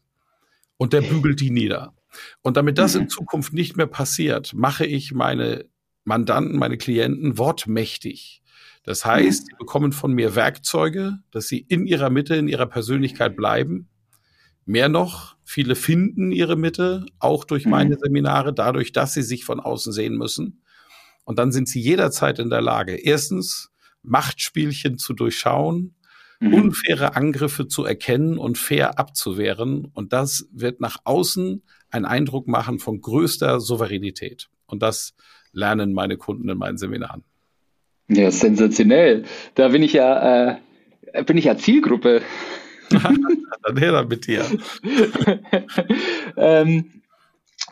Und 0.77 0.93
der 0.93 1.01
bügelt 1.01 1.39
die 1.39 1.51
nieder. 1.51 1.94
Und 2.41 2.57
damit 2.57 2.77
das 2.77 2.95
in 2.95 3.03
mhm. 3.03 3.09
Zukunft 3.09 3.53
nicht 3.53 3.77
mehr 3.77 3.87
passiert, 3.87 4.53
mache 4.53 4.85
ich 4.85 5.13
meine 5.13 5.65
Mandanten, 6.03 6.57
meine 6.57 6.77
Klienten 6.77 7.37
wortmächtig. 7.37 8.41
Das 8.83 9.03
heißt, 9.03 9.43
mhm. 9.43 9.45
sie 9.47 9.55
bekommen 9.57 9.91
von 9.91 10.13
mir 10.13 10.35
Werkzeuge, 10.35 11.19
dass 11.31 11.47
sie 11.47 11.59
in 11.59 11.87
ihrer 11.87 12.09
Mitte, 12.09 12.35
in 12.35 12.47
ihrer 12.47 12.67
Persönlichkeit 12.67 13.35
bleiben. 13.35 13.89
Mehr 14.65 14.89
noch, 14.89 15.35
viele 15.43 15.75
finden 15.75 16.31
ihre 16.31 16.55
Mitte, 16.55 17.05
auch 17.19 17.43
durch 17.43 17.65
mhm. 17.65 17.71
meine 17.71 17.97
Seminare, 17.97 18.53
dadurch, 18.53 18.91
dass 18.91 19.13
sie 19.13 19.23
sich 19.23 19.45
von 19.45 19.59
außen 19.59 19.91
sehen 19.91 20.17
müssen. 20.17 20.61
Und 21.23 21.39
dann 21.39 21.51
sind 21.51 21.67
sie 21.67 21.81
jederzeit 21.81 22.37
in 22.37 22.49
der 22.51 22.61
Lage, 22.61 22.95
erstens 22.95 23.71
Machtspielchen 24.03 24.99
zu 24.99 25.13
durchschauen, 25.13 25.95
mhm. 26.39 26.53
unfaire 26.53 27.15
Angriffe 27.15 27.67
zu 27.67 27.85
erkennen 27.85 28.37
und 28.37 28.57
fair 28.57 28.99
abzuwehren. 28.99 29.85
Und 29.93 30.13
das 30.13 30.47
wird 30.51 30.79
nach 30.79 30.97
außen 31.03 31.63
einen 31.95 32.05
Eindruck 32.05 32.47
machen 32.47 32.79
von 32.79 32.99
größter 32.99 33.61
Souveränität. 33.61 34.49
Und 34.67 34.83
das 34.83 35.15
lernen 35.53 35.93
meine 35.93 36.17
Kunden 36.17 36.49
in 36.49 36.57
meinen 36.57 36.77
Seminaren. 36.77 37.23
Ja, 38.09 38.29
sensationell. 38.29 39.23
Da 39.55 39.69
bin 39.69 39.81
ich 39.81 39.93
ja, 39.93 40.57
äh, 41.13 41.23
bin 41.23 41.37
ich 41.37 41.45
ja 41.45 41.57
Zielgruppe. 41.57 42.21
Dann 42.89 43.77
her 43.77 44.05
mit 44.07 44.27
dir. 44.27 44.45
ähm, 46.37 47.01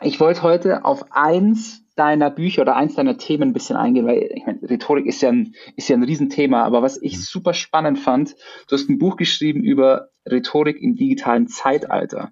ich 0.02 0.20
wollte 0.20 0.42
heute 0.42 0.86
auf 0.86 1.12
eins 1.12 1.84
deiner 1.96 2.32
Bücher 2.32 2.64
oder 2.64 2.76
eins 2.76 2.96
deiner 2.96 3.18
Themen 3.18 3.50
ein 3.50 3.54
bisschen 3.54 3.76
eingehen, 3.76 4.08
weil 4.08 4.30
ich 4.34 4.46
meine, 4.46 4.60
Rhetorik 4.64 5.06
ist 5.06 5.22
ja 5.22 5.30
ein, 5.30 5.54
ist 5.76 5.90
ja 5.90 5.96
ein 5.96 6.04
Riesenthema, 6.04 6.64
aber 6.64 6.82
was 6.82 7.00
ich 7.00 7.18
mhm. 7.18 7.22
super 7.22 7.54
spannend 7.54 8.00
fand, 8.00 8.36
du 8.68 8.76
hast 8.76 8.90
ein 8.90 8.98
Buch 8.98 9.18
geschrieben 9.18 9.62
über 9.64 10.10
Rhetorik 10.26 10.82
im 10.82 10.96
digitalen 10.96 11.48
Zeitalter. 11.48 12.32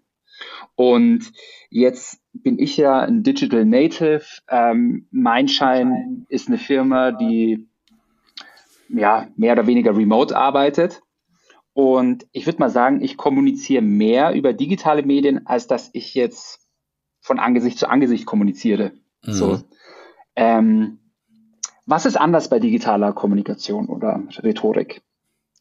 Und 0.81 1.31
jetzt 1.69 2.23
bin 2.33 2.57
ich 2.57 2.75
ja 2.75 3.01
ein 3.01 3.21
Digital 3.21 3.65
Native. 3.65 4.23
Ähm, 4.49 5.05
Mindshine 5.11 6.25
ist 6.27 6.47
eine 6.47 6.57
Firma, 6.57 7.11
die 7.11 7.67
ja 8.89 9.27
mehr 9.35 9.53
oder 9.53 9.67
weniger 9.67 9.95
remote 9.95 10.35
arbeitet. 10.35 11.03
Und 11.73 12.25
ich 12.31 12.47
würde 12.47 12.57
mal 12.57 12.71
sagen, 12.71 13.03
ich 13.03 13.15
kommuniziere 13.15 13.83
mehr 13.83 14.33
über 14.33 14.53
digitale 14.53 15.03
Medien, 15.03 15.45
als 15.45 15.67
dass 15.67 15.91
ich 15.93 16.15
jetzt 16.15 16.67
von 17.19 17.37
Angesicht 17.37 17.77
zu 17.77 17.87
Angesicht 17.87 18.25
kommuniziere. 18.25 18.93
Mhm. 19.23 19.31
So. 19.31 19.59
Ähm, 20.35 20.97
was 21.85 22.07
ist 22.07 22.19
anders 22.19 22.49
bei 22.49 22.57
digitaler 22.57 23.13
Kommunikation 23.13 23.85
oder 23.85 24.23
Rhetorik? 24.41 25.03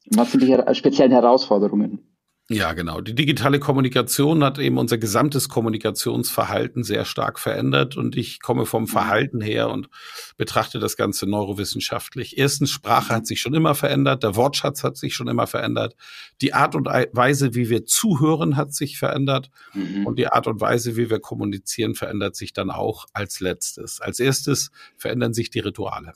Was 0.07 0.33
sind 0.33 0.43
die 0.43 0.75
speziellen 0.75 1.13
Herausforderungen? 1.13 2.10
Ja, 2.53 2.73
genau. 2.73 3.01
Die 3.01 3.15
digitale 3.15 3.61
Kommunikation 3.61 4.43
hat 4.43 4.59
eben 4.59 4.77
unser 4.77 4.99
gesamtes 4.99 5.49
Kommunikationsverhalten 5.49 6.83
sehr 6.83 7.05
stark 7.05 7.39
verändert 7.39 7.97
und 7.97 8.17
ich 8.17 8.41
komme 8.41 8.67
vom 8.67 8.83
mhm. 8.83 8.89
Verhalten 8.89 9.41
her 9.41 9.71
und 9.71 9.89
betrachte 10.37 10.81
das 10.81 10.97
Ganze 10.97 11.31
neurowissenschaftlich. 11.31 12.39
Erstens, 12.39 12.73
Sprache 12.73 13.15
hat 13.15 13.29
sich 13.29 13.41
schon 13.41 13.55
immer 13.55 13.77
verändert, 13.77 14.25
der 14.25 14.35
Wortschatz 14.35 14.83
hat 14.83 14.97
sich 14.97 15.15
schon 15.15 15.29
immer 15.29 15.47
verändert, 15.47 15.95
die 16.41 16.53
Art 16.53 16.75
und 16.75 16.87
Weise, 16.87 17.55
wie 17.55 17.71
wir 17.71 17.87
zuhören, 17.87 18.57
hat 18.57 18.75
sich 18.75 18.99
verändert 18.99 19.51
mhm. 19.73 20.05
und 20.09 20.19
die 20.19 20.27
Art 20.27 20.49
und 20.49 20.61
Weise, 20.61 20.97
wie 20.97 21.09
wir 21.09 21.21
kommunizieren, 21.21 21.95
verändert 21.95 22.35
sich 22.35 22.53
dann 22.53 22.73
auch 22.73 23.07
als 23.13 23.39
letztes. 23.39 24.01
Als 24.01 24.19
erstes 24.19 24.73
verändern 24.97 25.35
sich 25.35 25.51
die 25.51 25.61
Rituale. 25.61 26.15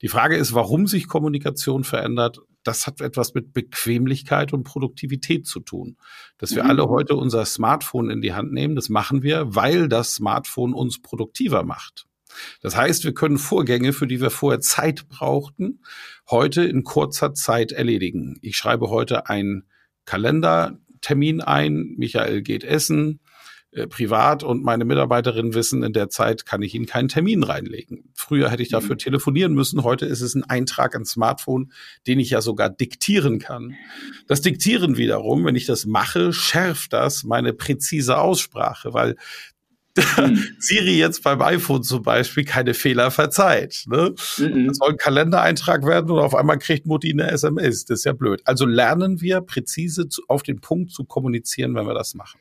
Die 0.00 0.08
Frage 0.08 0.36
ist, 0.36 0.54
warum 0.54 0.86
sich 0.86 1.06
Kommunikation 1.06 1.84
verändert. 1.84 2.40
Das 2.62 2.86
hat 2.86 3.00
etwas 3.00 3.34
mit 3.34 3.52
Bequemlichkeit 3.52 4.52
und 4.52 4.64
Produktivität 4.64 5.46
zu 5.46 5.60
tun. 5.60 5.96
Dass 6.38 6.54
wir 6.54 6.64
mhm. 6.64 6.70
alle 6.70 6.88
heute 6.88 7.16
unser 7.16 7.44
Smartphone 7.44 8.10
in 8.10 8.20
die 8.20 8.34
Hand 8.34 8.52
nehmen, 8.52 8.76
das 8.76 8.88
machen 8.88 9.22
wir, 9.22 9.54
weil 9.54 9.88
das 9.88 10.14
Smartphone 10.14 10.74
uns 10.74 11.00
produktiver 11.00 11.64
macht. 11.64 12.06
Das 12.62 12.76
heißt, 12.76 13.04
wir 13.04 13.14
können 13.14 13.38
Vorgänge, 13.38 13.92
für 13.92 14.06
die 14.06 14.20
wir 14.20 14.30
vorher 14.30 14.60
Zeit 14.60 15.08
brauchten, 15.08 15.80
heute 16.28 16.62
in 16.62 16.84
kurzer 16.84 17.34
Zeit 17.34 17.72
erledigen. 17.72 18.38
Ich 18.42 18.56
schreibe 18.56 18.88
heute 18.90 19.28
einen 19.28 19.64
Kalendertermin 20.04 21.40
ein, 21.40 21.94
Michael 21.96 22.42
geht 22.42 22.64
essen, 22.64 23.20
äh, 23.72 23.86
privat 23.86 24.42
und 24.42 24.64
meine 24.64 24.84
Mitarbeiterinnen 24.84 25.54
wissen, 25.54 25.84
in 25.84 25.92
der 25.92 26.08
Zeit 26.08 26.44
kann 26.44 26.60
ich 26.60 26.74
ihnen 26.74 26.86
keinen 26.86 27.06
Termin 27.06 27.44
reinlegen. 27.44 28.10
Früher 28.14 28.50
hätte 28.50 28.64
ich 28.64 28.68
dafür 28.68 28.96
mhm. 28.96 28.98
telefonieren 28.98 29.54
müssen, 29.54 29.84
heute 29.84 30.06
ist 30.06 30.22
es 30.22 30.34
ein 30.34 30.42
Eintrag 30.42 30.96
ins 30.96 31.12
Smartphone, 31.12 31.70
den 32.08 32.18
ich 32.18 32.30
ja 32.30 32.40
sogar 32.40 32.68
diktieren 32.68 33.38
kann. 33.38 33.76
Das 34.26 34.40
Diktieren 34.40 34.96
wiederum, 34.96 35.44
wenn 35.44 35.54
ich 35.54 35.66
das 35.66 35.86
mache, 35.86 36.32
schärft 36.32 36.92
das 36.92 37.22
meine 37.22 37.52
präzise 37.52 38.18
Aussprache, 38.18 38.92
weil 38.92 39.14
mhm. 39.96 40.44
Siri 40.58 40.98
jetzt 40.98 41.22
beim 41.22 41.40
iPhone 41.40 41.84
zum 41.84 42.02
Beispiel 42.02 42.44
keine 42.44 42.74
Fehler 42.74 43.12
verzeiht. 43.12 43.84
Ne? 43.86 44.16
Mhm. 44.38 44.66
Das 44.66 44.78
soll 44.78 44.90
ein 44.90 44.96
Kalendereintrag 44.96 45.86
werden 45.86 46.10
und 46.10 46.18
auf 46.18 46.34
einmal 46.34 46.58
kriegt 46.58 46.86
Mutti 46.86 47.12
eine 47.12 47.30
SMS. 47.30 47.84
Das 47.84 48.00
ist 48.00 48.04
ja 48.04 48.14
blöd. 48.14 48.42
Also 48.46 48.66
lernen 48.66 49.20
wir 49.20 49.42
präzise 49.42 50.08
zu, 50.08 50.22
auf 50.26 50.42
den 50.42 50.60
Punkt 50.60 50.90
zu 50.90 51.04
kommunizieren, 51.04 51.76
wenn 51.76 51.86
wir 51.86 51.94
das 51.94 52.14
machen. 52.14 52.40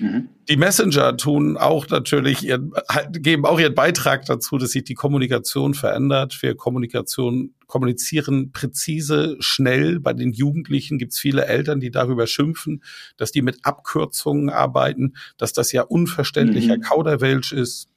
Mhm. 0.00 0.28
Die 0.48 0.56
Messenger 0.56 1.16
tun 1.16 1.56
auch 1.56 1.88
natürlich 1.88 2.42
ihren, 2.42 2.72
geben 3.12 3.44
auch 3.44 3.60
ihren 3.60 3.74
Beitrag 3.74 4.24
dazu, 4.24 4.58
dass 4.58 4.70
sich 4.70 4.84
die 4.84 4.94
Kommunikation 4.94 5.74
verändert. 5.74 6.38
Wir 6.40 6.56
Kommunikation, 6.56 7.54
kommunizieren 7.66 8.50
präzise, 8.52 9.36
schnell. 9.40 10.00
Bei 10.00 10.12
den 10.12 10.32
Jugendlichen 10.32 10.98
gibt 10.98 11.12
es 11.12 11.18
viele 11.18 11.46
Eltern, 11.46 11.80
die 11.80 11.90
darüber 11.90 12.26
schimpfen, 12.26 12.82
dass 13.16 13.30
die 13.30 13.42
mit 13.42 13.58
Abkürzungen 13.64 14.50
arbeiten, 14.50 15.14
dass 15.38 15.52
das 15.52 15.70
ja 15.72 15.82
unverständlicher 15.82 16.78
mhm. 16.78 16.82
Kauderwelsch 16.82 17.52
ist. 17.52 17.88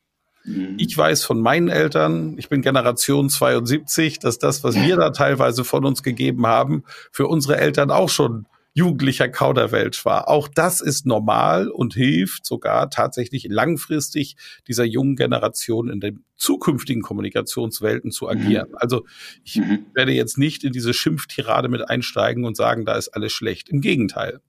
Mhm. 0.43 0.75
Ich 0.77 0.95
weiß 0.95 1.23
von 1.23 1.39
meinen 1.39 1.69
Eltern, 1.69 2.37
ich 2.37 2.49
bin 2.49 2.61
Generation 2.61 3.29
72, 3.29 4.19
dass 4.19 4.39
das, 4.39 4.63
was 4.63 4.75
wir 4.75 4.97
da 4.97 5.11
teilweise 5.11 5.63
von 5.63 5.85
uns 5.85 6.03
gegeben 6.03 6.45
haben, 6.45 6.83
für 7.11 7.27
unsere 7.27 7.57
Eltern 7.57 7.91
auch 7.91 8.09
schon 8.09 8.45
jugendlicher 8.73 9.29
Kauderwelsch 9.29 10.03
war. 10.03 10.27
Auch 10.27 10.47
das 10.47 10.81
ist 10.81 11.05
normal 11.05 11.69
und 11.69 11.93
hilft 11.93 12.45
sogar 12.45 12.89
tatsächlich 12.89 13.45
langfristig 13.49 14.35
dieser 14.67 14.83
jungen 14.83 15.15
Generation 15.15 15.89
in 15.89 15.99
den 15.99 16.23
zukünftigen 16.35 17.03
Kommunikationswelten 17.03 18.11
zu 18.11 18.27
agieren. 18.27 18.69
Mhm. 18.69 18.77
Also 18.77 19.05
ich 19.43 19.57
mhm. 19.57 19.85
werde 19.93 20.11
jetzt 20.11 20.37
nicht 20.37 20.63
in 20.63 20.73
diese 20.73 20.93
Schimpftirade 20.93 21.69
mit 21.69 21.87
einsteigen 21.87 22.45
und 22.45 22.57
sagen, 22.57 22.85
da 22.85 22.95
ist 22.95 23.09
alles 23.09 23.31
schlecht. 23.31 23.69
Im 23.69 23.81
Gegenteil. 23.81 24.41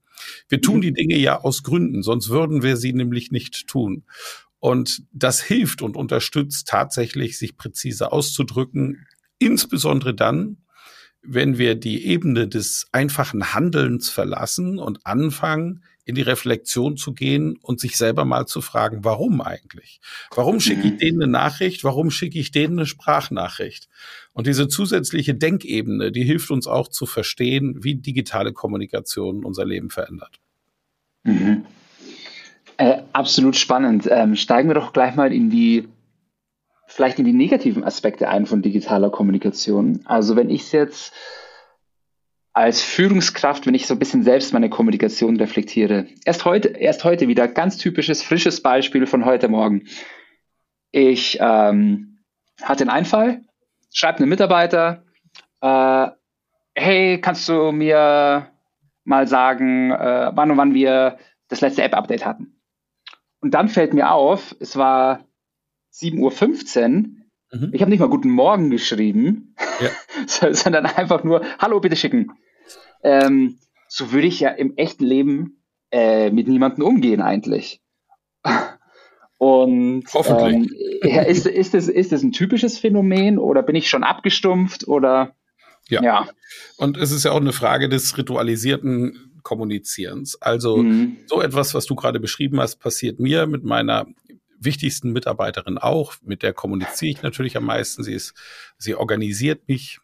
Wir 0.49 0.61
tun 0.61 0.77
mhm. 0.77 0.81
die 0.81 0.93
Dinge 0.93 1.17
ja 1.17 1.41
aus 1.41 1.61
Gründen, 1.61 2.01
sonst 2.01 2.29
würden 2.29 2.63
wir 2.63 2.77
sie 2.77 2.93
nämlich 2.93 3.31
nicht 3.31 3.67
tun. 3.67 4.05
Und 4.59 5.03
das 5.11 5.41
hilft 5.41 5.83
und 5.83 5.95
unterstützt 5.95 6.67
tatsächlich, 6.67 7.37
sich 7.37 7.57
präzise 7.57 8.11
auszudrücken, 8.11 9.05
insbesondere 9.37 10.15
dann, 10.15 10.64
wenn 11.27 11.57
wir 11.57 11.75
die 11.75 12.05
Ebene 12.05 12.47
des 12.47 12.87
einfachen 12.91 13.53
Handelns 13.53 14.09
verlassen 14.09 14.79
und 14.79 15.05
anfangen, 15.05 15.83
in 16.05 16.13
die 16.13 16.21
Reflexion 16.21 16.97
zu 16.97 17.13
gehen 17.13 17.57
und 17.61 17.79
sich 17.79 17.97
selber 17.97 18.25
mal 18.25 18.45
zu 18.45 18.61
fragen, 18.61 19.03
warum 19.03 19.41
eigentlich? 19.41 19.99
Warum 20.35 20.59
schicke 20.59 20.87
ich 20.87 20.93
mhm. 20.93 20.97
denen 20.99 21.23
eine 21.23 21.31
Nachricht? 21.31 21.83
Warum 21.83 22.11
schicke 22.11 22.37
ich 22.37 22.51
denen 22.51 22.77
eine 22.77 22.85
Sprachnachricht? 22.85 23.89
Und 24.31 24.45
diese 24.45 24.67
zusätzliche 24.67 25.33
Denkebene, 25.33 26.11
die 26.11 26.23
hilft 26.23 26.51
uns 26.51 26.67
auch 26.67 26.89
zu 26.89 27.07
verstehen, 27.07 27.83
wie 27.83 27.95
digitale 27.95 28.53
Kommunikation 28.53 29.43
unser 29.43 29.65
Leben 29.65 29.89
verändert. 29.89 30.39
Mhm. 31.23 31.65
Äh, 32.77 33.01
absolut 33.13 33.55
spannend. 33.55 34.07
Ähm, 34.09 34.35
steigen 34.35 34.69
wir 34.69 34.75
doch 34.75 34.93
gleich 34.93 35.15
mal 35.15 35.33
in 35.33 35.49
die 35.49 35.87
vielleicht 36.87 37.19
in 37.19 37.25
die 37.25 37.33
negativen 37.33 37.83
Aspekte 37.83 38.29
ein 38.29 38.45
von 38.45 38.61
digitaler 38.61 39.09
Kommunikation. 39.09 40.01
Also 40.05 40.35
wenn 40.35 40.49
ich 40.49 40.61
es 40.61 40.71
jetzt 40.71 41.13
als 42.55 42.81
Führungskraft, 42.81 43.67
wenn 43.67 43.75
ich 43.75 43.85
so 43.85 43.95
ein 43.95 43.99
bisschen 43.99 44.23
selbst 44.23 44.53
meine 44.53 44.69
Kommunikation 44.69 45.35
reflektiere. 45.35 46.07
Erst 46.23 46.45
heute, 46.45 46.69
erst 46.69 47.03
heute 47.03 47.27
wieder 47.27 47.49
ganz 47.49 47.75
typisches, 47.77 48.23
frisches 48.23 48.61
Beispiel 48.61 49.07
von 49.07 49.25
heute 49.25 49.49
Morgen. 49.49 49.87
Ich 50.91 51.37
ähm, 51.41 52.19
hatte 52.61 52.83
einen 52.83 52.91
Einfall, 52.91 53.41
schreibe 53.93 54.19
einem 54.19 54.29
Mitarbeiter, 54.29 55.03
äh, 55.59 56.07
hey, 56.75 57.19
kannst 57.19 57.49
du 57.49 57.73
mir 57.73 58.47
mal 59.03 59.27
sagen, 59.27 59.91
äh, 59.91 60.31
wann 60.33 60.51
und 60.51 60.55
wann 60.55 60.73
wir 60.73 61.17
das 61.49 61.59
letzte 61.59 61.83
App-Update 61.83 62.25
hatten? 62.25 62.61
Und 63.41 63.53
dann 63.53 63.67
fällt 63.67 63.93
mir 63.93 64.11
auf, 64.11 64.55
es 64.61 64.77
war 64.77 65.25
7.15 65.99 66.81
Uhr. 66.81 66.89
Mhm. 67.51 67.69
Ich 67.73 67.81
habe 67.81 67.89
nicht 67.89 67.99
mal 67.99 68.09
Guten 68.09 68.29
Morgen 68.29 68.69
geschrieben, 68.69 69.55
ja. 69.79 69.89
sondern 70.53 70.85
einfach 70.85 71.23
nur 71.23 71.41
Hallo, 71.59 71.79
bitte 71.79 71.95
schicken. 71.95 72.31
Ähm, 73.03 73.59
so 73.87 74.11
würde 74.11 74.27
ich 74.27 74.39
ja 74.39 74.49
im 74.49 74.75
echten 74.77 75.05
Leben 75.05 75.63
äh, 75.91 76.31
mit 76.31 76.47
niemandem 76.47 76.83
umgehen 76.83 77.21
eigentlich. 77.21 77.81
Und 79.37 80.05
ähm, 80.13 80.69
ja, 81.03 81.21
ist, 81.21 81.45
ist, 81.45 81.73
das, 81.73 81.87
ist 81.87 82.11
das 82.11 82.23
ein 82.23 82.31
typisches 82.31 82.79
Phänomen 82.79 83.37
oder 83.37 83.63
bin 83.63 83.75
ich 83.75 83.89
schon 83.89 84.03
abgestumpft 84.03 84.87
oder 84.87 85.35
ja. 85.89 86.01
ja. 86.01 86.29
Und 86.77 86.97
es 86.97 87.11
ist 87.11 87.25
ja 87.25 87.31
auch 87.31 87.41
eine 87.41 87.53
Frage 87.53 87.89
des 87.89 88.17
ritualisierten 88.17 89.39
Kommunizierens. 89.43 90.41
Also 90.41 90.77
mhm. 90.77 91.17
so 91.27 91.41
etwas, 91.41 91.73
was 91.73 91.85
du 91.85 91.95
gerade 91.95 92.19
beschrieben 92.19 92.59
hast, 92.59 92.77
passiert 92.77 93.19
mir 93.19 93.45
mit 93.45 93.63
meiner 93.63 94.07
wichtigsten 94.59 95.11
Mitarbeiterin 95.11 95.77
auch. 95.77 96.15
Mit 96.23 96.43
der 96.43 96.53
kommuniziere 96.53 97.11
ich 97.11 97.21
natürlich 97.21 97.57
am 97.57 97.65
meisten. 97.65 98.03
Sie 98.03 98.13
ist, 98.13 98.33
sie 98.77 98.95
organisiert 98.95 99.67
mich 99.67 99.99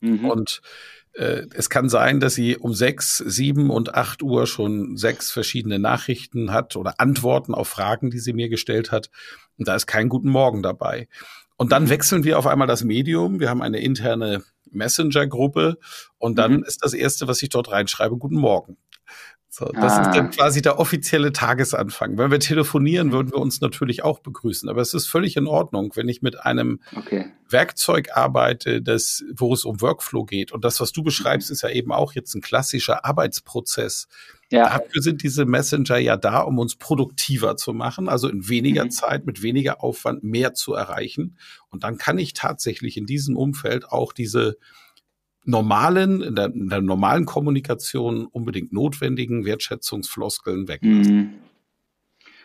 mhm. 0.00 0.24
und 0.24 0.62
äh, 1.12 1.46
es 1.54 1.70
kann 1.70 1.88
sein, 1.88 2.20
dass 2.20 2.34
sie 2.34 2.56
um 2.56 2.72
sechs, 2.72 3.18
sieben 3.18 3.70
und 3.70 3.94
acht 3.94 4.22
Uhr 4.22 4.46
schon 4.46 4.96
sechs 4.96 5.30
verschiedene 5.30 5.78
Nachrichten 5.78 6.52
hat 6.52 6.76
oder 6.76 6.94
Antworten 6.98 7.54
auf 7.54 7.68
Fragen, 7.68 8.10
die 8.10 8.20
sie 8.20 8.32
mir 8.32 8.48
gestellt 8.48 8.92
hat. 8.92 9.10
Und 9.58 9.68
da 9.68 9.74
ist 9.74 9.86
kein 9.86 10.08
Guten 10.08 10.30
Morgen 10.30 10.62
dabei. 10.62 11.08
Und 11.56 11.72
dann 11.72 11.84
mhm. 11.84 11.90
wechseln 11.90 12.24
wir 12.24 12.38
auf 12.38 12.46
einmal 12.46 12.68
das 12.68 12.84
Medium. 12.84 13.40
Wir 13.40 13.50
haben 13.50 13.62
eine 13.62 13.80
interne 13.80 14.44
Messenger-Gruppe 14.70 15.78
und 16.18 16.38
dann 16.38 16.58
mhm. 16.58 16.64
ist 16.64 16.84
das 16.84 16.94
erste, 16.94 17.28
was 17.28 17.42
ich 17.42 17.48
dort 17.48 17.70
reinschreibe, 17.70 18.16
Guten 18.16 18.36
Morgen. 18.36 18.78
So, 19.52 19.64
das 19.66 19.94
ah. 19.94 20.02
ist 20.02 20.16
dann 20.16 20.26
ah. 20.26 20.30
quasi 20.30 20.62
der 20.62 20.78
offizielle 20.78 21.32
Tagesanfang. 21.32 22.16
Wenn 22.16 22.30
wir 22.30 22.38
telefonieren, 22.38 23.08
mhm. 23.08 23.12
würden 23.12 23.32
wir 23.32 23.38
uns 23.38 23.60
natürlich 23.60 24.04
auch 24.04 24.20
begrüßen. 24.20 24.68
Aber 24.68 24.80
es 24.80 24.94
ist 24.94 25.08
völlig 25.08 25.36
in 25.36 25.48
Ordnung, 25.48 25.90
wenn 25.96 26.08
ich 26.08 26.22
mit 26.22 26.38
einem 26.38 26.78
okay. 26.94 27.32
Werkzeug 27.48 28.10
arbeite, 28.14 28.80
das, 28.80 29.24
wo 29.34 29.52
es 29.52 29.64
um 29.64 29.80
Workflow 29.80 30.24
geht. 30.24 30.52
Und 30.52 30.64
das, 30.64 30.80
was 30.80 30.92
du 30.92 31.02
beschreibst, 31.02 31.50
mhm. 31.50 31.54
ist 31.54 31.62
ja 31.62 31.70
eben 31.70 31.90
auch 31.90 32.12
jetzt 32.12 32.32
ein 32.36 32.42
klassischer 32.42 33.04
Arbeitsprozess. 33.04 34.06
Ja. 34.50 34.68
Dafür 34.68 35.02
sind 35.02 35.24
diese 35.24 35.44
Messenger 35.46 35.98
ja 35.98 36.16
da, 36.16 36.40
um 36.42 36.60
uns 36.60 36.76
produktiver 36.76 37.56
zu 37.56 37.72
machen, 37.72 38.08
also 38.08 38.28
in 38.28 38.48
weniger 38.48 38.84
mhm. 38.84 38.90
Zeit, 38.92 39.26
mit 39.26 39.42
weniger 39.42 39.82
Aufwand 39.82 40.22
mehr 40.22 40.54
zu 40.54 40.74
erreichen. 40.74 41.36
Und 41.70 41.82
dann 41.82 41.98
kann 41.98 42.18
ich 42.18 42.34
tatsächlich 42.34 42.96
in 42.96 43.06
diesem 43.06 43.36
Umfeld 43.36 43.88
auch 43.88 44.12
diese 44.12 44.58
normalen, 45.44 46.22
in 46.22 46.34
der, 46.34 46.46
in 46.46 46.68
der 46.68 46.80
normalen 46.80 47.26
Kommunikation 47.26 48.26
unbedingt 48.26 48.72
notwendigen 48.72 49.44
Wertschätzungsfloskeln 49.44 50.68
weglassen. 50.68 51.16
Mhm. 51.16 51.34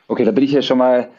Okay, 0.07 0.23
da 0.23 0.31
bin 0.31 0.43
ich 0.43 0.51
ja 0.51 0.61
schon 0.61 0.77
mal 0.77 1.09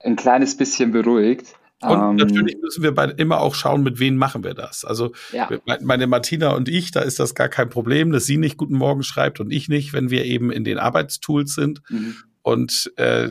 ein 0.00 0.16
kleines 0.16 0.56
bisschen 0.56 0.92
beruhigt. 0.92 1.54
Und 1.82 1.92
ähm, 1.92 2.16
natürlich 2.16 2.56
müssen 2.60 2.82
wir 2.82 2.92
bei, 2.92 3.06
immer 3.06 3.40
auch 3.40 3.54
schauen, 3.54 3.82
mit 3.82 3.98
wem 3.98 4.16
machen 4.16 4.44
wir 4.44 4.54
das. 4.54 4.84
Also 4.84 5.12
ja. 5.32 5.48
meine 5.82 6.06
Martina 6.06 6.54
und 6.54 6.68
ich, 6.68 6.92
da 6.92 7.00
ist 7.00 7.20
das 7.20 7.34
gar 7.34 7.48
kein 7.48 7.68
Problem, 7.68 8.10
dass 8.10 8.24
sie 8.24 8.36
nicht 8.36 8.56
Guten 8.56 8.76
Morgen 8.76 9.02
schreibt 9.02 9.40
und 9.40 9.50
ich 9.50 9.68
nicht, 9.68 9.92
wenn 9.92 10.10
wir 10.10 10.24
eben 10.24 10.50
in 10.50 10.64
den 10.64 10.78
Arbeitstools 10.78 11.54
sind. 11.54 11.82
Mhm. 11.90 12.16
Und 12.44 12.92
äh, 12.96 13.30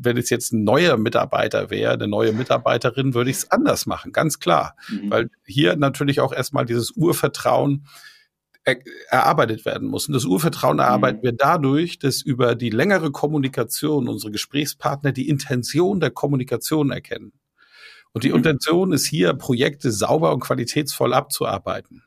wenn 0.00 0.16
es 0.16 0.28
jetzt 0.28 0.52
ein 0.52 0.64
neuer 0.64 0.96
Mitarbeiter 0.96 1.70
wäre, 1.70 1.92
eine 1.92 2.08
neue 2.08 2.32
Mitarbeiterin, 2.32 3.14
würde 3.14 3.30
ich 3.30 3.36
es 3.36 3.50
anders 3.52 3.86
machen, 3.86 4.10
ganz 4.10 4.40
klar. 4.40 4.74
Mhm. 4.88 5.10
Weil 5.10 5.30
hier 5.46 5.76
natürlich 5.76 6.18
auch 6.18 6.32
erstmal 6.32 6.66
dieses 6.66 6.90
Urvertrauen 6.90 7.86
er, 8.64 8.78
erarbeitet 9.08 9.64
werden 9.64 9.86
muss. 9.86 10.08
Und 10.08 10.14
das 10.14 10.24
Urvertrauen 10.24 10.78
mhm. 10.78 10.80
erarbeiten 10.80 11.18
mhm. 11.18 11.22
wir 11.22 11.32
dadurch, 11.32 12.00
dass 12.00 12.22
über 12.22 12.56
die 12.56 12.70
längere 12.70 13.12
Kommunikation 13.12 14.08
unsere 14.08 14.32
Gesprächspartner 14.32 15.12
die 15.12 15.28
Intention 15.28 16.00
der 16.00 16.10
Kommunikation 16.10 16.90
erkennen. 16.90 17.32
Und 18.10 18.24
die 18.24 18.30
mhm. 18.30 18.38
Intention 18.38 18.92
ist 18.92 19.06
hier, 19.06 19.32
Projekte 19.34 19.92
sauber 19.92 20.32
und 20.34 20.40
qualitätsvoll 20.40 21.14
abzuarbeiten. 21.14 22.02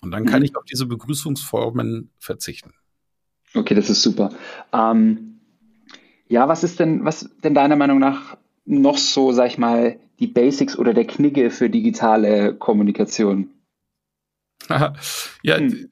Und 0.00 0.12
dann 0.12 0.24
kann 0.24 0.38
mhm. 0.38 0.46
ich 0.46 0.56
auf 0.56 0.64
diese 0.64 0.86
Begrüßungsformen 0.86 2.10
verzichten. 2.18 2.72
Okay, 3.52 3.74
das 3.74 3.90
ist 3.90 4.00
super. 4.00 4.30
Ähm, 4.72 5.33
ja, 6.34 6.48
was 6.48 6.64
ist 6.64 6.80
denn, 6.80 7.04
was 7.04 7.30
denn 7.44 7.54
deiner 7.54 7.76
Meinung 7.76 8.00
nach 8.00 8.36
noch 8.64 8.98
so, 8.98 9.30
sag 9.30 9.46
ich 9.46 9.56
mal, 9.56 10.00
die 10.18 10.26
Basics 10.26 10.76
oder 10.76 10.92
der 10.92 11.06
Knigge 11.06 11.50
für 11.50 11.70
digitale 11.70 12.56
Kommunikation? 12.56 13.50
Ja, 15.42 15.56
hm. 15.56 15.88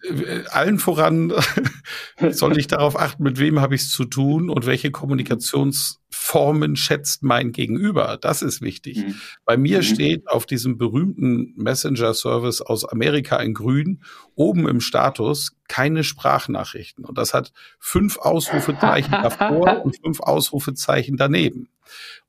allen 0.50 0.78
voran 0.78 1.32
soll 2.30 2.58
ich 2.58 2.66
darauf 2.66 2.98
achten, 2.98 3.22
mit 3.22 3.38
wem 3.38 3.60
habe 3.60 3.74
ich 3.74 3.82
es 3.82 3.90
zu 3.90 4.04
tun 4.04 4.48
und 4.48 4.66
welche 4.66 4.90
Kommunikationsformen 4.90 6.76
schätzt 6.76 7.22
mein 7.22 7.52
Gegenüber. 7.52 8.18
Das 8.20 8.42
ist 8.42 8.62
wichtig. 8.62 8.98
Mhm. 8.98 9.14
Bei 9.44 9.56
mir 9.56 9.78
mhm. 9.78 9.82
steht 9.82 10.28
auf 10.28 10.46
diesem 10.46 10.78
berühmten 10.78 11.52
Messenger-Service 11.56 12.62
aus 12.62 12.84
Amerika 12.84 13.36
in 13.36 13.54
Grün 13.54 14.02
oben 14.34 14.68
im 14.68 14.80
Status 14.80 15.56
keine 15.68 16.04
Sprachnachrichten. 16.04 17.04
Und 17.04 17.18
das 17.18 17.34
hat 17.34 17.52
fünf 17.78 18.18
Ausrufezeichen 18.18 19.12
davor 19.12 19.80
und 19.84 19.96
fünf 20.02 20.20
Ausrufezeichen 20.20 21.16
daneben. 21.16 21.68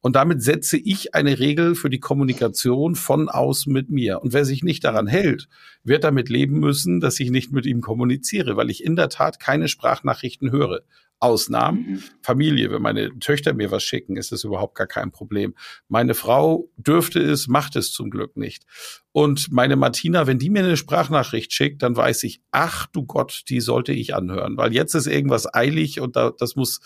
Und 0.02 0.16
damit 0.16 0.42
setze 0.42 0.78
ich 0.78 1.16
eine 1.16 1.40
Regel 1.40 1.76
für 1.76 1.90
die 1.90 2.00
Kommunikation 2.00 2.96
von 2.96 3.30
aus 3.30 3.66
mit 3.66 3.90
mir. 3.90 4.22
Und 4.22 4.34
wer 4.34 4.46
sich 4.46 4.64
nicht 4.64 4.84
daran 4.84 5.08
hält, 5.08 5.48
wird 5.84 6.04
damit 6.04 6.30
leben 6.30 6.60
müssen, 6.60 7.00
dass 7.00 7.20
ich 7.20 7.30
nicht 7.30 7.52
mit 7.52 7.66
ihm 7.66 7.82
kommuniziere, 7.82 8.56
weil 8.58 8.70
ich 8.70 8.84
in 8.84 8.96
der 8.96 9.10
Tat 9.10 9.40
keine 9.40 9.68
Sprachnachrichten 9.68 10.52
höre. 10.52 10.82
Ausnahmen. 11.24 11.86
Mhm. 11.88 12.04
Familie, 12.22 12.70
wenn 12.70 12.82
meine 12.82 13.18
Töchter 13.20 13.54
mir 13.54 13.72
was 13.72 13.82
schicken, 13.82 14.18
ist 14.18 14.34
das 14.34 14.44
überhaupt 14.44 14.76
gar 14.76 14.88
kein 14.88 15.12
Problem. 15.12 15.56
Meine 15.88 16.16
Frau 16.16 16.70
dürfte 16.76 17.22
es, 17.22 17.48
macht 17.48 17.78
es 17.78 17.94
zum 17.94 18.10
Glück 18.10 18.36
nicht. 18.36 18.66
Und 19.14 19.50
meine 19.50 19.78
Martina, 19.78 20.28
wenn 20.28 20.38
die 20.38 20.50
mir 20.50 20.64
eine 20.64 20.76
Sprachnachricht 20.76 21.54
schickt, 21.54 21.82
dann 21.82 21.96
weiß 21.96 22.24
ich, 22.24 22.42
ach 22.52 22.88
du 22.88 23.06
Gott, 23.06 23.44
die 23.48 23.62
sollte 23.62 23.94
ich 23.94 24.14
anhören, 24.14 24.58
weil 24.58 24.74
jetzt 24.74 24.96
ist 24.96 25.08
irgendwas 25.08 25.52
eilig 25.54 26.02
und 26.02 26.18
da, 26.18 26.32
das 26.38 26.58
muss 26.58 26.82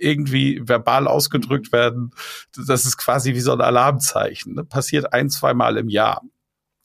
irgendwie 0.00 0.60
verbal 0.64 1.06
ausgedrückt 1.06 1.72
werden. 1.72 2.12
Das 2.56 2.86
ist 2.86 2.96
quasi 2.96 3.34
wie 3.34 3.40
so 3.40 3.52
ein 3.52 3.60
Alarmzeichen. 3.60 4.54
Ne? 4.54 4.64
Passiert 4.64 5.12
ein, 5.12 5.30
zwei 5.30 5.54
Mal 5.54 5.76
im 5.76 5.88
Jahr. 5.88 6.22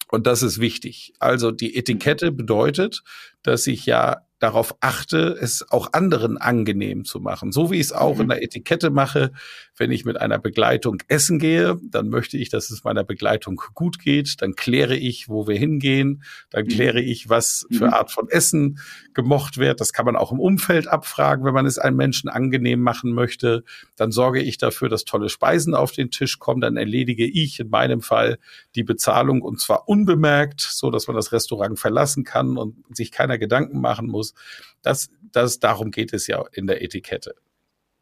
Und 0.09 0.27
das 0.27 0.43
ist 0.43 0.59
wichtig. 0.59 1.13
Also 1.19 1.51
die 1.51 1.75
Etikette 1.75 2.31
bedeutet, 2.31 3.03
dass 3.41 3.65
ich 3.65 3.85
ja 3.85 4.22
darauf 4.43 4.75
achte, 4.81 5.37
es 5.39 5.71
auch 5.71 5.93
anderen 5.93 6.37
angenehm 6.37 7.05
zu 7.05 7.21
machen. 7.21 7.53
So 7.53 7.71
wie 7.71 7.75
ich 7.75 7.87
es 7.87 7.91
auch 7.93 8.15
mhm. 8.15 8.23
in 8.23 8.29
der 8.29 8.43
Etikette 8.43 8.89
mache, 8.89 9.31
wenn 9.77 9.89
ich 9.89 10.03
mit 10.03 10.19
einer 10.19 10.37
Begleitung 10.37 11.01
essen 11.07 11.39
gehe, 11.39 11.79
dann 11.81 12.09
möchte 12.09 12.37
ich, 12.37 12.49
dass 12.49 12.69
es 12.69 12.83
meiner 12.83 13.05
Begleitung 13.05 13.61
gut 13.73 13.99
geht. 13.99 14.41
Dann 14.41 14.55
kläre 14.55 14.97
ich, 14.97 15.29
wo 15.29 15.47
wir 15.47 15.57
hingehen. 15.57 16.23
Dann 16.49 16.65
mhm. 16.65 16.67
kläre 16.67 16.99
ich, 16.99 17.29
was 17.29 17.65
für 17.71 17.87
mhm. 17.87 17.93
Art 17.93 18.11
von 18.11 18.27
Essen 18.27 18.79
gemocht 19.13 19.57
wird. 19.57 19.79
Das 19.79 19.93
kann 19.93 20.05
man 20.05 20.17
auch 20.17 20.33
im 20.33 20.41
Umfeld 20.41 20.87
abfragen, 20.87 21.45
wenn 21.45 21.53
man 21.53 21.65
es 21.65 21.79
einem 21.79 21.95
Menschen 21.95 22.29
angenehm 22.29 22.81
machen 22.81 23.13
möchte. 23.13 23.63
Dann 23.95 24.11
sorge 24.11 24.41
ich 24.41 24.57
dafür, 24.57 24.89
dass 24.89 25.05
tolle 25.05 25.29
Speisen 25.29 25.73
auf 25.73 25.93
den 25.93 26.11
Tisch 26.11 26.37
kommen. 26.37 26.59
Dann 26.59 26.75
erledige 26.75 27.25
ich 27.25 27.61
in 27.61 27.69
meinem 27.69 28.01
Fall 28.01 28.39
die 28.75 28.83
Bezahlung 28.83 29.41
und 29.41 29.61
zwar 29.61 29.87
unbemerkt, 29.87 30.59
so 30.59 30.91
dass 30.91 31.07
man 31.07 31.15
das 31.15 31.31
Restaurant 31.31 31.79
verlassen 31.79 32.25
kann 32.25 32.57
und 32.57 32.75
sich 32.93 33.11
keiner 33.11 33.37
Gedanken 33.37 33.79
machen 33.79 34.07
muss. 34.07 34.32
Das, 34.81 35.09
das, 35.31 35.59
darum 35.59 35.91
geht 35.91 36.13
es 36.13 36.27
ja 36.27 36.43
in 36.51 36.67
der 36.67 36.81
Etikette. 36.81 37.35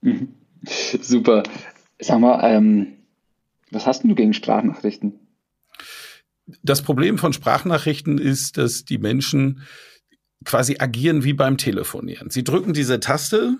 Mhm. 0.02 0.34
Super. 1.02 1.44
Sag 2.00 2.20
mal, 2.20 2.42
ähm, 2.44 2.98
was 3.72 3.86
hast 3.86 4.04
du 4.04 4.16
gegen 4.16 4.34
Sprachnachrichten? 4.34 5.20
Das 6.64 6.82
Problem 6.82 7.18
von 7.18 7.34
Sprachnachrichten 7.34 8.18
ist, 8.18 8.58
dass 8.58 8.84
die 8.84 8.98
Menschen 8.98 9.62
quasi 10.44 10.78
agieren 10.80 11.24
wie 11.24 11.34
beim 11.34 11.58
Telefonieren. 11.58 12.30
Sie 12.30 12.44
drücken 12.44 12.74
diese 12.74 13.00
Taste 13.00 13.58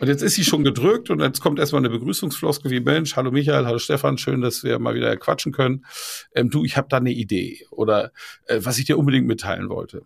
und 0.00 0.08
jetzt 0.08 0.22
ist 0.22 0.34
sie 0.34 0.44
schon 0.44 0.62
gedrückt 0.62 1.10
und 1.10 1.20
jetzt 1.20 1.40
kommt 1.40 1.58
erstmal 1.58 1.80
eine 1.80 1.90
Begrüßungsfloskel 1.90 2.70
wie 2.70 2.80
Mensch, 2.80 3.16
hallo 3.16 3.30
Michael, 3.30 3.66
hallo 3.66 3.78
Stefan, 3.78 4.18
schön, 4.18 4.42
dass 4.42 4.62
wir 4.62 4.78
mal 4.78 4.94
wieder 4.94 5.16
quatschen 5.16 5.52
können. 5.52 5.86
Ähm, 6.34 6.50
du, 6.50 6.64
ich 6.64 6.76
habe 6.76 6.88
da 6.88 6.98
eine 6.98 7.12
Idee 7.12 7.66
oder 7.70 8.12
äh, 8.46 8.60
was 8.62 8.78
ich 8.78 8.84
dir 8.84 8.98
unbedingt 8.98 9.26
mitteilen 9.26 9.68
wollte. 9.68 10.02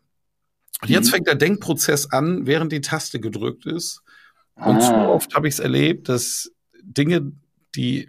Und 0.83 0.90
jetzt 0.90 1.09
mhm. 1.09 1.11
fängt 1.11 1.27
der 1.27 1.35
Denkprozess 1.35 2.11
an, 2.11 2.47
während 2.47 2.73
die 2.73 2.81
Taste 2.81 3.21
gedrückt 3.21 3.66
ist. 3.66 4.03
Und 4.55 4.77
ah. 4.77 4.81
zu 4.81 4.95
oft 4.95 5.35
habe 5.35 5.49
ich 5.49 5.55
es 5.55 5.61
erlebt, 5.61 6.09
dass 6.09 6.53
Dinge, 6.83 7.33
die 7.75 8.09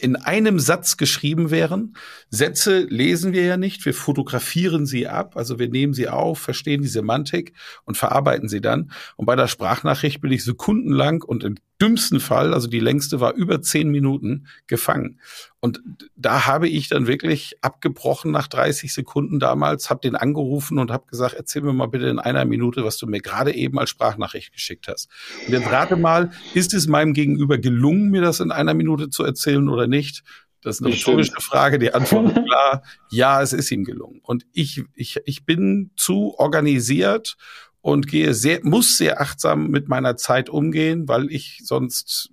in 0.00 0.16
einem 0.16 0.58
Satz 0.58 0.96
geschrieben 0.96 1.50
wären. 1.50 1.96
Sätze 2.28 2.80
lesen 2.80 3.32
wir 3.32 3.44
ja 3.44 3.56
nicht, 3.56 3.84
wir 3.86 3.94
fotografieren 3.94 4.86
sie 4.86 5.06
ab, 5.06 5.36
also 5.36 5.58
wir 5.58 5.68
nehmen 5.68 5.94
sie 5.94 6.08
auf, 6.08 6.40
verstehen 6.40 6.82
die 6.82 6.88
Semantik 6.88 7.52
und 7.84 7.96
verarbeiten 7.96 8.48
sie 8.48 8.60
dann. 8.60 8.90
Und 9.16 9.26
bei 9.26 9.36
der 9.36 9.46
Sprachnachricht 9.46 10.20
bin 10.20 10.32
ich 10.32 10.42
sekundenlang 10.42 11.22
und 11.22 11.44
im 11.44 11.56
dümmsten 11.80 12.18
Fall, 12.18 12.54
also 12.54 12.66
die 12.66 12.80
längste 12.80 13.20
war 13.20 13.34
über 13.34 13.62
zehn 13.62 13.88
Minuten, 13.88 14.48
gefangen. 14.66 15.20
Und 15.64 15.80
da 16.14 16.44
habe 16.44 16.68
ich 16.68 16.88
dann 16.90 17.06
wirklich 17.06 17.56
abgebrochen 17.62 18.30
nach 18.30 18.48
30 18.48 18.92
Sekunden 18.92 19.40
damals, 19.40 19.88
habe 19.88 20.02
den 20.02 20.14
angerufen 20.14 20.78
und 20.78 20.90
habe 20.90 21.06
gesagt, 21.06 21.36
erzähl 21.38 21.62
mir 21.62 21.72
mal 21.72 21.86
bitte 21.86 22.08
in 22.08 22.18
einer 22.18 22.44
Minute, 22.44 22.84
was 22.84 22.98
du 22.98 23.06
mir 23.06 23.22
gerade 23.22 23.54
eben 23.54 23.78
als 23.78 23.88
Sprachnachricht 23.88 24.52
geschickt 24.52 24.88
hast. 24.88 25.08
Und 25.46 25.54
jetzt 25.54 25.72
rate 25.72 25.96
mal, 25.96 26.32
ist 26.52 26.74
es 26.74 26.86
meinem 26.86 27.14
Gegenüber 27.14 27.56
gelungen, 27.56 28.10
mir 28.10 28.20
das 28.20 28.40
in 28.40 28.50
einer 28.50 28.74
Minute 28.74 29.08
zu 29.08 29.24
erzählen 29.24 29.66
oder 29.70 29.86
nicht? 29.86 30.22
Das 30.60 30.80
ist 30.80 30.84
eine 30.84 30.94
rhetorische 30.94 31.40
Frage. 31.40 31.78
Die 31.78 31.94
Antwort 31.94 32.36
ist 32.36 32.44
klar. 32.44 32.82
Ja, 33.10 33.40
es 33.40 33.54
ist 33.54 33.70
ihm 33.70 33.84
gelungen. 33.84 34.20
Und 34.22 34.44
ich, 34.52 34.84
ich, 34.94 35.18
ich 35.24 35.46
bin 35.46 35.92
zu 35.96 36.38
organisiert 36.38 37.38
und 37.84 38.06
gehe 38.06 38.32
sehr, 38.32 38.60
muss 38.62 38.96
sehr 38.96 39.20
achtsam 39.20 39.68
mit 39.68 39.88
meiner 39.88 40.16
Zeit 40.16 40.48
umgehen, 40.48 41.06
weil 41.06 41.30
ich 41.30 41.60
sonst, 41.64 42.30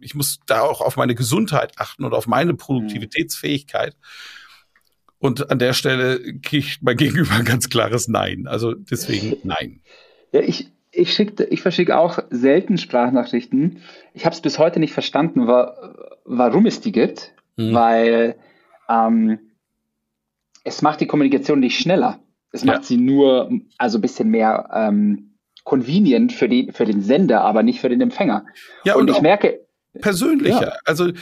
ich 0.00 0.16
muss 0.16 0.40
da 0.46 0.62
auch 0.62 0.80
auf 0.80 0.96
meine 0.96 1.14
Gesundheit 1.14 1.78
achten 1.78 2.04
und 2.04 2.12
auf 2.12 2.26
meine 2.26 2.54
Produktivitätsfähigkeit. 2.54 3.96
Und 5.18 5.52
an 5.52 5.60
der 5.60 5.72
Stelle 5.72 6.36
kriegt 6.40 6.82
mein 6.82 6.96
Gegenüber 6.96 7.30
ein 7.30 7.44
ganz 7.44 7.68
klares 7.68 8.08
Nein. 8.08 8.48
Also 8.48 8.74
deswegen 8.74 9.36
Nein. 9.44 9.82
Ja, 10.32 10.40
ich, 10.40 10.72
ich, 10.90 11.14
schick, 11.14 11.38
ich 11.38 11.62
verschicke 11.62 11.96
auch 11.96 12.18
selten 12.30 12.76
Sprachnachrichten. 12.76 13.82
Ich 14.14 14.24
habe 14.24 14.34
es 14.34 14.42
bis 14.42 14.58
heute 14.58 14.80
nicht 14.80 14.94
verstanden, 14.94 15.46
wa 15.46 15.76
warum 16.24 16.66
es 16.66 16.80
die 16.80 16.90
gibt, 16.90 17.32
mhm. 17.56 17.72
weil 17.72 18.34
ähm, 18.88 19.38
es 20.64 20.82
macht 20.82 21.00
die 21.00 21.06
Kommunikation 21.06 21.60
nicht 21.60 21.78
schneller. 21.78 22.18
Es 22.52 22.64
macht 22.64 22.80
ja. 22.80 22.82
sie 22.84 22.96
nur, 22.98 23.50
also 23.78 23.98
ein 23.98 24.02
bisschen 24.02 24.28
mehr 24.28 24.68
ähm, 24.72 25.32
convenient 25.64 26.32
für, 26.32 26.48
die, 26.48 26.70
für 26.72 26.84
den 26.84 27.02
Sender, 27.02 27.42
aber 27.42 27.62
nicht 27.62 27.80
für 27.80 27.88
den 27.88 28.00
Empfänger. 28.00 28.44
Ja, 28.84 28.94
und, 28.94 29.08
und 29.08 29.16
ich 29.16 29.22
merke. 29.22 29.60
Persönlicher. 30.00 30.68
Ja. 30.68 30.76
Also 30.84 31.12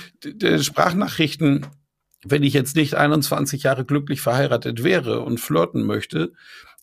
Sprachnachrichten, 0.61 1.67
wenn 2.25 2.43
ich 2.43 2.53
jetzt 2.53 2.77
nicht 2.77 2.95
21 2.95 3.63
Jahre 3.63 3.85
glücklich 3.85 4.21
verheiratet 4.21 4.85
wäre 4.85 5.21
und 5.21 5.41
flirten 5.41 5.85
möchte, 5.85 6.33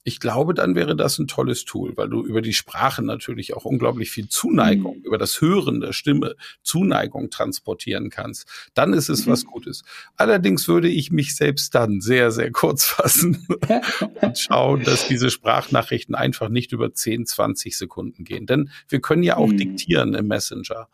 ich 0.08 0.22
glaube, 0.22 0.54
dann 0.54 0.74
wäre 0.74 0.96
das 0.96 1.20
ein 1.20 1.28
tolles 1.28 1.66
Tool, 1.66 1.98
weil 1.98 2.08
du 2.08 2.24
über 2.24 2.42
die 2.42 2.54
Sprache 2.54 3.04
natürlich 3.04 3.54
auch 3.54 3.66
unglaublich 3.66 4.10
viel 4.10 4.30
Zuneigung, 4.30 5.00
mhm. 5.00 5.04
über 5.04 5.18
das 5.18 5.42
Hören 5.42 5.82
der 5.82 5.92
Stimme 5.92 6.38
Zuneigung 6.64 7.30
transportieren 7.30 8.10
kannst. 8.10 8.48
Dann 8.74 8.94
ist 8.94 9.10
es 9.10 9.26
mhm. 9.26 9.32
was 9.32 9.44
Gutes. 9.44 9.84
Allerdings 10.16 10.70
würde 10.70 10.88
ich 10.88 11.12
mich 11.12 11.36
selbst 11.36 11.76
dann 11.76 12.00
sehr, 12.00 12.32
sehr 12.32 12.54
kurz 12.54 12.86
fassen 12.86 13.46
und 14.22 14.40
schauen, 14.40 14.82
dass 14.86 15.10
diese 15.10 15.30
Sprachnachrichten 15.30 16.16
einfach 16.16 16.48
nicht 16.48 16.72
über 16.72 16.94
10, 16.94 17.26
20 17.26 17.78
Sekunden 17.78 18.24
gehen. 18.24 18.46
Denn 18.46 18.70
wir 18.88 19.02
können 19.02 19.24
ja 19.24 19.36
auch 19.36 19.48
mhm. 19.48 19.58
diktieren 19.58 20.14
im 20.14 20.28
Messenger. 20.28 20.88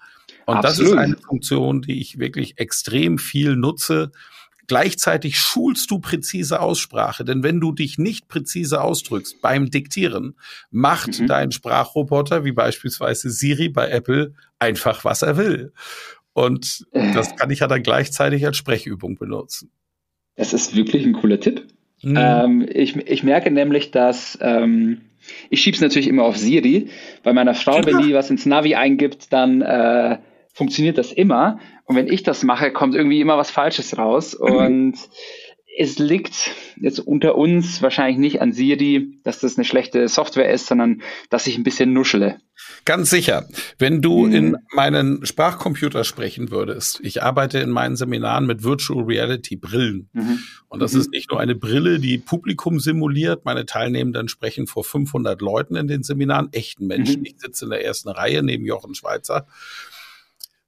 Und 0.47 0.55
Absolut. 0.55 0.63
das 0.65 0.79
ist 0.79 0.97
eine 0.97 1.17
Funktion, 1.17 1.83
die 1.83 2.01
ich 2.01 2.17
wirklich 2.17 2.57
extrem 2.57 3.19
viel 3.19 3.55
nutze 3.57 4.11
Gleichzeitig 4.67 5.37
schulst 5.37 5.91
du 5.91 5.99
präzise 5.99 6.61
Aussprache, 6.61 7.25
denn 7.25 7.43
wenn 7.43 7.59
du 7.59 7.71
dich 7.71 7.97
nicht 7.97 8.27
präzise 8.27 8.81
ausdrückst 8.81 9.41
beim 9.41 9.69
Diktieren, 9.69 10.35
macht 10.71 11.19
mhm. 11.19 11.27
dein 11.27 11.51
Sprachroboter, 11.51 12.45
wie 12.45 12.53
beispielsweise 12.53 13.29
Siri 13.29 13.69
bei 13.69 13.89
Apple, 13.89 14.33
einfach 14.59 15.03
was 15.03 15.21
er 15.21 15.37
will. 15.37 15.73
Und 16.33 16.85
das 16.93 17.35
kann 17.35 17.51
ich 17.51 17.59
ja 17.59 17.67
dann 17.67 17.83
gleichzeitig 17.83 18.45
als 18.45 18.57
Sprechübung 18.57 19.15
benutzen. 19.17 19.69
Das 20.35 20.53
ist 20.53 20.75
wirklich 20.75 21.05
ein 21.05 21.13
cooler 21.13 21.39
Tipp. 21.39 21.67
Mhm. 22.01 22.17
Ähm, 22.17 22.69
ich, 22.71 22.95
ich 22.95 23.23
merke 23.23 23.51
nämlich, 23.51 23.91
dass 23.91 24.37
ähm, 24.41 25.01
Ich 25.49 25.61
schieb's 25.61 25.81
natürlich 25.81 26.07
immer 26.07 26.23
auf 26.23 26.37
Siri. 26.37 26.89
Bei 27.23 27.33
meiner 27.33 27.53
Frau, 27.53 27.77
ja. 27.77 27.85
wenn 27.85 27.99
die 27.99 28.13
was 28.13 28.29
ins 28.29 28.45
Navi 28.45 28.75
eingibt, 28.75 29.31
dann 29.31 29.61
äh, 29.61 30.17
funktioniert 30.53 30.97
das 30.97 31.11
immer. 31.11 31.59
Und 31.85 31.95
wenn 31.95 32.07
ich 32.07 32.23
das 32.23 32.43
mache, 32.43 32.71
kommt 32.71 32.95
irgendwie 32.95 33.19
immer 33.19 33.37
was 33.37 33.51
Falsches 33.51 33.97
raus. 33.97 34.33
Und 34.35 34.97
es 35.75 35.97
liegt 35.97 36.51
jetzt 36.79 36.99
unter 36.99 37.35
uns 37.35 37.81
wahrscheinlich 37.81 38.17
nicht 38.17 38.41
an 38.41 38.53
Siri, 38.53 39.19
dass 39.23 39.39
das 39.39 39.57
eine 39.57 39.65
schlechte 39.65 40.07
Software 40.07 40.51
ist, 40.51 40.67
sondern 40.67 41.01
dass 41.29 41.47
ich 41.47 41.57
ein 41.57 41.63
bisschen 41.63 41.93
nuschele. 41.93 42.39
Ganz 42.85 43.09
sicher. 43.09 43.47
Wenn 43.79 44.01
du 44.01 44.25
mhm. 44.27 44.33
in 44.33 44.57
meinen 44.73 45.25
Sprachcomputer 45.25 46.03
sprechen 46.03 46.51
würdest, 46.51 46.99
ich 47.01 47.23
arbeite 47.23 47.59
in 47.59 47.71
meinen 47.71 47.95
Seminaren 47.95 48.45
mit 48.45 48.63
Virtual 48.63 49.03
Reality 49.03 49.55
Brillen. 49.55 50.09
Mhm. 50.13 50.39
Und 50.67 50.79
das 50.79 50.93
mhm. 50.93 51.01
ist 51.01 51.11
nicht 51.11 51.31
nur 51.31 51.39
eine 51.39 51.55
Brille, 51.55 51.99
die 51.99 52.19
Publikum 52.19 52.79
simuliert. 52.79 53.43
Meine 53.43 53.65
Teilnehmenden 53.65 54.27
sprechen 54.27 54.67
vor 54.67 54.83
500 54.83 55.41
Leuten 55.41 55.75
in 55.75 55.87
den 55.87 56.03
Seminaren, 56.03 56.49
echten 56.51 56.85
Menschen. 56.85 57.21
Mhm. 57.21 57.25
Ich 57.25 57.35
sitze 57.39 57.65
in 57.65 57.71
der 57.71 57.83
ersten 57.83 58.09
Reihe 58.09 58.43
neben 58.43 58.65
Jochen 58.65 58.93
Schweizer 58.93 59.47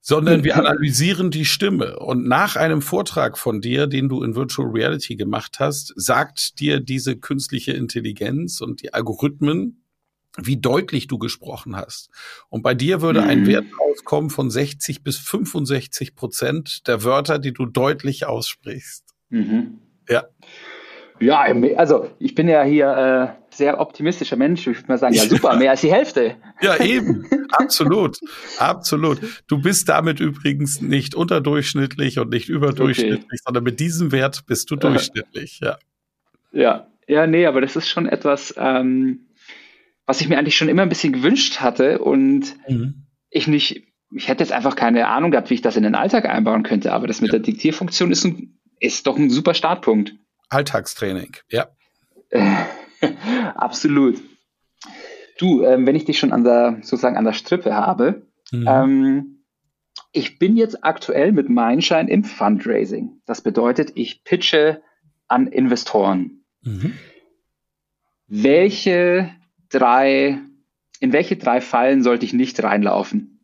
sondern 0.08 0.44
wir 0.44 0.56
analysieren 0.60 1.32
die 1.32 1.46
Stimme. 1.46 1.98
Und 1.98 2.28
nach 2.28 2.56
einem 2.56 2.84
Vortrag 2.84 3.40
von 3.40 3.60
dir, 3.60 3.88
den 3.88 4.08
du 4.08 4.22
in 4.22 4.36
Virtual 4.36 4.70
Reality 4.70 5.16
gemacht 5.16 5.58
hast, 5.60 5.94
sagt 5.96 6.60
dir 6.60 6.80
diese 6.80 7.18
künstliche 7.18 7.72
Intelligenz 7.72 8.62
und 8.62 8.84
die 8.84 8.94
Algorithmen, 8.94 9.82
wie 10.38 10.58
deutlich 10.58 11.08
du 11.08 11.18
gesprochen 11.18 11.76
hast. 11.76 12.12
Und 12.50 12.62
bei 12.62 12.76
dir 12.76 13.02
würde 13.02 13.22
mhm. 13.22 13.30
ein 13.30 13.48
Wert 13.48 13.66
rauskommen 13.80 14.30
von 14.30 14.52
60 14.52 15.04
bis 15.04 15.18
65 15.18 16.16
Prozent 16.16 16.88
der 16.88 17.04
Wörter, 17.04 17.40
die 17.40 17.54
du 17.54 17.66
deutlich 17.66 18.28
aussprichst. 18.28 19.06
Mhm. 19.30 19.80
Ja. 20.08 20.26
Ja, 21.20 21.42
also 21.78 22.10
ich 22.20 22.36
bin 22.36 22.50
ja 22.50 22.64
hier 22.64 23.38
äh, 23.40 23.56
sehr 23.56 23.80
optimistischer 23.80 24.36
Mensch. 24.36 24.68
Ich 24.68 24.78
würde 24.78 24.88
mal 24.88 24.98
sagen, 24.98 25.14
ja 25.14 25.24
super, 25.30 25.56
mehr 25.56 25.72
als 25.72 25.82
die 25.82 25.92
Hälfte. 25.92 26.36
Ja, 26.62 26.78
eben. 26.84 27.26
Absolut. 27.52 28.20
Absolut. 28.60 29.20
Du 29.48 29.62
bist 29.62 29.88
damit 29.88 30.20
übrigens 30.20 30.82
nicht 30.82 31.16
unterdurchschnittlich 31.16 32.20
und 32.20 32.30
nicht 32.30 32.50
überdurchschnittlich, 32.50 33.24
okay. 33.24 33.38
sondern 33.46 33.64
mit 33.64 33.80
diesem 33.80 34.12
Wert 34.12 34.46
bist 34.46 34.70
du 34.72 34.76
durchschnittlich, 34.76 35.60
ja. 35.62 35.78
Ja, 36.52 36.88
ja, 37.08 37.28
nee, 37.28 37.46
aber 37.46 37.62
das 37.62 37.76
ist 37.76 37.90
schon 37.90 38.08
etwas, 38.08 38.54
ähm, 38.58 39.28
was 40.06 40.22
ich 40.22 40.30
mir 40.30 40.38
eigentlich 40.38 40.58
schon 40.58 40.70
immer 40.70 40.82
ein 40.82 40.90
bisschen 40.90 41.14
gewünscht 41.14 41.60
hatte 41.60 42.00
und 42.00 42.56
mhm. 42.68 43.06
ich 43.30 43.48
nicht, 43.48 43.84
ich 44.12 44.28
hätte 44.28 44.44
jetzt 44.44 44.54
einfach 44.54 44.76
keine 44.76 45.08
Ahnung 45.08 45.32
gehabt, 45.32 45.50
wie 45.50 45.56
ich 45.56 45.62
das 45.62 45.78
in 45.78 45.84
den 45.84 45.96
Alltag 45.96 46.26
einbauen 46.26 46.64
könnte, 46.64 46.94
aber 46.94 47.08
das 47.08 47.22
mit 47.22 47.32
ja. 47.32 47.40
der 47.40 47.46
Diktierfunktion 47.46 48.12
ist, 48.12 48.26
ein, 48.26 48.58
ist 48.80 49.08
doch 49.08 49.18
ein 49.18 49.30
super 49.30 49.54
Startpunkt. 49.54 50.16
Alltagstraining, 50.50 51.38
ja. 51.50 51.68
Absolut. 53.56 54.22
Du, 55.38 55.64
ähm, 55.64 55.86
wenn 55.86 55.96
ich 55.96 56.06
dich 56.06 56.18
schon 56.18 56.32
an 56.32 56.44
der, 56.44 56.78
sozusagen 56.82 57.18
an 57.18 57.26
der 57.26 57.34
Strippe 57.34 57.76
habe, 57.76 58.28
mhm. 58.52 58.68
ähm, 58.68 59.36
ich 60.12 60.40
bin 60.40 60.56
jetzt 60.56 60.84
aktuell 60.84 61.32
mit 61.32 61.50
Mindshine 61.50 62.10
im 62.10 62.24
Fundraising. 62.24 63.22
Das 63.26 63.42
bedeutet, 63.42 63.92
ich 63.96 64.24
pitche 64.24 64.82
an 65.28 65.48
Investoren. 65.48 66.46
Mhm. 66.62 66.94
Welche 68.28 69.32
drei, 69.70 70.40
in 71.00 71.14
welche 71.14 71.36
drei 71.36 71.60
Fallen 71.62 72.02
sollte 72.02 72.26
ich 72.26 72.34
nicht 72.34 72.64
reinlaufen? 72.64 73.35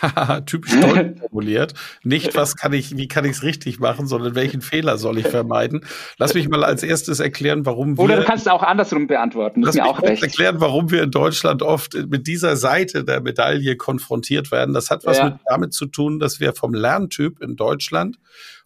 Typisch 0.46 0.78
deutsch 0.80 1.18
formuliert. 1.20 1.74
Nicht, 2.02 2.34
was 2.34 2.56
kann 2.56 2.72
ich, 2.72 2.96
wie 2.96 3.08
kann 3.08 3.24
ich 3.24 3.32
es 3.32 3.42
richtig 3.42 3.78
machen, 3.80 4.06
sondern 4.06 4.34
welchen 4.34 4.60
Fehler 4.60 4.98
soll 4.98 5.18
ich 5.18 5.26
vermeiden. 5.26 5.84
Lass 6.18 6.34
mich 6.34 6.48
mal 6.48 6.64
als 6.64 6.82
erstes 6.82 7.20
erklären, 7.20 7.66
warum 7.66 7.96
wir. 7.96 8.04
Oder 8.04 8.16
du 8.16 8.24
kannst 8.24 8.46
es 8.46 8.52
auch 8.52 8.62
andersrum 8.62 9.06
beantworten. 9.06 9.62
Lass 9.62 9.74
mir 9.74 9.82
mich 9.82 9.90
auch 9.90 10.02
recht. 10.02 10.22
erklären, 10.22 10.60
warum 10.60 10.90
wir 10.90 11.02
in 11.02 11.10
Deutschland 11.10 11.62
oft 11.62 11.94
mit 12.08 12.26
dieser 12.26 12.56
Seite 12.56 13.04
der 13.04 13.20
Medaille 13.20 13.76
konfrontiert 13.76 14.50
werden. 14.50 14.74
Das 14.74 14.90
hat 14.90 15.04
was 15.06 15.18
ja. 15.18 15.24
mit, 15.24 15.34
damit 15.46 15.72
zu 15.72 15.86
tun, 15.86 16.18
dass 16.18 16.40
wir 16.40 16.52
vom 16.54 16.74
Lerntyp 16.74 17.40
in 17.40 17.56
Deutschland 17.56 18.18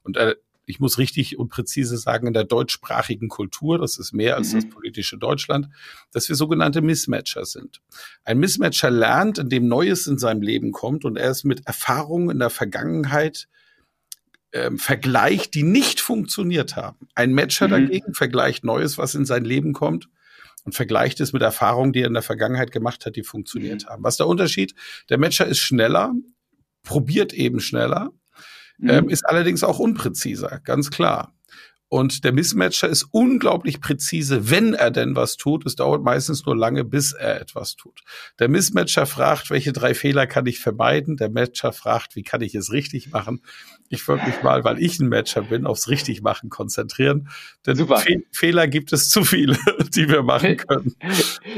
und 0.03 0.17
äh, 0.17 0.35
ich 0.69 0.81
muss 0.81 0.99
richtig 0.99 1.39
und 1.39 1.49
präzise 1.49 1.97
sagen, 1.97 2.27
in 2.27 2.35
der 2.35 2.45
deutschsprachigen 2.45 3.29
Kultur, 3.29 3.79
das 3.79 3.99
ist 3.99 4.13
mehr 4.13 4.37
als 4.37 4.53
mhm. 4.53 4.57
das 4.57 4.69
politische 4.69 5.17
Deutschland, 5.17 5.69
dass 6.13 6.29
wir 6.29 6.37
sogenannte 6.37 6.83
Mismatcher 6.83 7.47
sind. 7.47 7.81
Ein 8.25 8.39
Mismatcher 8.39 8.91
lernt, 8.91 9.39
indem 9.39 9.67
Neues 9.67 10.07
in 10.07 10.19
seinem 10.19 10.43
Leben 10.43 10.73
kommt 10.73 11.05
und 11.05 11.17
er 11.17 11.31
ist 11.31 11.45
mit 11.45 11.67
Erfahrungen 11.67 12.31
in 12.31 12.39
der 12.39 12.51
Vergangenheit 12.51 13.49
ähm, 14.53 14.79
vergleicht, 14.79 15.55
die 15.55 15.63
nicht 15.63 16.01
funktioniert 16.01 16.77
haben. 16.77 17.09
Ein 17.15 17.33
Matcher 17.33 17.69
mhm. 17.69 17.73
dagegen 17.73 18.15
vergleicht 18.15 18.63
Neues, 18.63 18.99
was 18.99 19.15
in 19.15 19.25
sein 19.25 19.45
Leben 19.45 19.73
kommt 19.73 20.09
und 20.65 20.75
vergleicht 20.75 21.21
es 21.21 21.33
mit 21.33 21.41
Erfahrungen, 21.41 21.95
die 21.95 22.03
er 22.03 22.09
in 22.09 22.15
der 22.15 22.23
Vergangenheit 22.23 22.73
gemacht 22.73 23.07
hat, 23.07 23.17
die 23.17 23.23
funktioniert 23.23 23.85
mhm. 23.85 23.89
haben. 23.89 24.05
Was 24.05 24.15
ist 24.15 24.21
der 24.21 24.27
Unterschied? 24.27 24.75
Der 25.09 25.19
Matcher 25.19 25.47
ist 25.47 25.61
schneller, 25.61 26.13
probiert 26.83 27.33
eben 27.33 27.59
schneller 27.61 28.13
mhm. 28.79 28.91
ähm, 28.91 29.09
ist 29.09 29.27
allerdings 29.27 29.63
auch 29.63 29.79
unpräziser, 29.79 30.61
ganz 30.65 30.91
klar. 30.91 31.35
Und 31.91 32.25
der 32.25 32.33
Mismatcher 32.33 32.87
ist 32.89 33.07
unglaublich 33.13 33.81
präzise, 33.81 34.51
wenn 34.51 34.75
er 34.75 34.91
denn 34.91 35.17
was 35.17 35.39
tut. 35.39 35.65
Es 35.65 35.75
dauert 35.75 36.03
meistens 36.03 36.45
nur 36.45 36.55
lange, 36.55 36.85
bis 36.85 37.13
er 37.13 37.41
etwas 37.41 37.77
tut. 37.77 38.01
Der 38.39 38.51
Mismatcher 38.51 39.07
fragt, 39.07 39.51
welche 39.51 39.73
drei 39.73 39.95
Fehler 39.95 40.27
kann 40.27 40.45
ich 40.45 40.61
vermeiden? 40.61 41.17
Der 41.17 41.31
Matcher 41.31 41.73
fragt, 41.73 42.15
wie 42.15 42.23
kann 42.23 42.43
ich 42.43 42.55
es 42.55 42.73
richtig 42.73 43.11
machen? 43.11 43.41
Ich 43.89 44.07
würde 44.07 44.27
mich 44.27 44.43
mal, 44.43 44.65
weil 44.65 44.79
ich 44.83 45.01
ein 45.01 45.09
Matcher 45.09 45.41
bin, 45.41 45.65
aufs 45.65 45.89
Richtigmachen 45.89 46.51
konzentrieren. 46.51 47.31
Denn 47.67 47.77
Fe 47.77 48.23
Fehler 48.33 48.69
gibt 48.69 48.93
es 48.93 49.09
zu 49.09 49.25
viele, 49.25 49.57
die 49.95 50.11
wir 50.11 50.23
machen 50.23 50.59
können. 50.59 50.95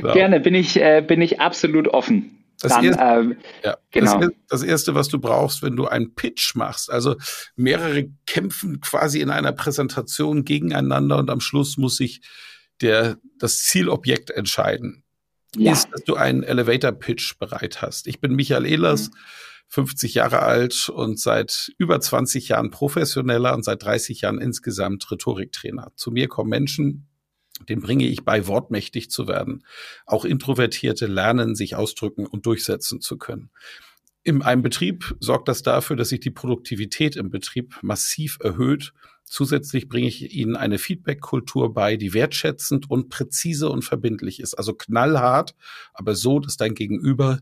Ja. 0.01 0.13
Gerne, 0.13 0.39
bin 0.39 0.55
ich, 0.55 0.77
äh, 0.81 1.05
bin 1.05 1.21
ich 1.23 1.41
absolut 1.41 1.89
offen. 1.89 2.40
Das, 2.61 2.73
dann, 2.73 2.85
erste, 2.85 3.03
ähm, 3.03 3.37
ja, 3.65 3.77
genau. 3.91 4.19
das, 4.19 4.31
das, 4.49 4.63
erste, 4.63 4.95
was 4.95 5.09
du 5.09 5.19
brauchst, 5.19 5.63
wenn 5.63 5.77
du 5.77 5.87
einen 5.87 6.15
Pitch 6.15 6.55
machst, 6.55 6.91
also 6.91 7.17
mehrere 7.57 8.11
kämpfen 8.27 8.81
quasi 8.81 9.21
in 9.21 9.31
einer 9.31 9.53
Präsentation 9.53 10.45
gegeneinander 10.45 11.19
und 11.19 11.31
am 11.31 11.41
Schluss 11.41 11.79
muss 11.79 11.97
sich 11.97 12.21
der, 12.83 13.17
das 13.39 13.63
Zielobjekt 13.63 14.31
entscheiden, 14.31 15.05
ja. 15.57 15.73
ist, 15.73 15.89
dass 15.91 16.05
du 16.05 16.17
einen 16.17 16.43
Elevator 16.43 16.93
Pitch 16.93 17.39
bereit 17.39 17.81
hast. 17.83 18.07
Ich 18.07 18.21
bin 18.21 18.35
Michael 18.35 18.67
Ehlers, 18.67 19.09
mhm. 19.09 19.15
50 19.71 20.15
Jahre 20.15 20.41
alt 20.41 20.89
und 20.89 21.21
seit 21.21 21.71
über 21.79 22.01
20 22.01 22.49
Jahren 22.49 22.71
professioneller 22.71 23.55
und 23.55 23.65
seit 23.65 23.83
30 23.85 24.23
Jahren 24.23 24.41
insgesamt 24.41 25.11
Rhetoriktrainer. 25.11 25.93
Zu 25.95 26.11
mir 26.11 26.27
kommen 26.27 26.51
Menschen, 26.51 27.09
den 27.69 27.81
bringe 27.81 28.07
ich 28.07 28.25
bei, 28.25 28.47
wortmächtig 28.47 29.11
zu 29.11 29.29
werden. 29.29 29.65
Auch 30.07 30.25
Introvertierte 30.25 31.07
lernen, 31.07 31.55
sich 31.55 31.77
ausdrücken 31.77 32.27
und 32.27 32.47
durchsetzen 32.47 33.01
zu 33.01 33.19
können. 33.19 33.51
In 34.23 34.43
einem 34.43 34.63
Betrieb 34.63 35.17
sorgt 35.21 35.49
das 35.49 35.63
dafür, 35.63 35.97
dass 35.97 36.11
sich 36.11 36.21
die 36.21 36.31
Produktivität 36.31 37.17
im 37.17 37.31
Betrieb 37.31 37.79
massiv 37.83 38.39
erhöht. 38.43 38.93
Zusätzlich 39.25 39.89
bringe 39.89 40.09
ich 40.09 40.35
Ihnen 40.35 40.57
eine 40.57 40.79
Feedback-Kultur 40.79 41.73
bei, 41.73 41.97
die 41.97 42.13
wertschätzend 42.13 42.91
und 42.91 43.09
präzise 43.09 43.71
und 43.71 43.83
verbindlich 43.83 44.41
ist. 44.41 44.55
Also 44.55 44.75
knallhart, 44.75 45.55
aber 45.95 46.15
so, 46.15 46.39
dass 46.39 46.57
dein 46.57 46.75
Gegenüber 46.75 47.41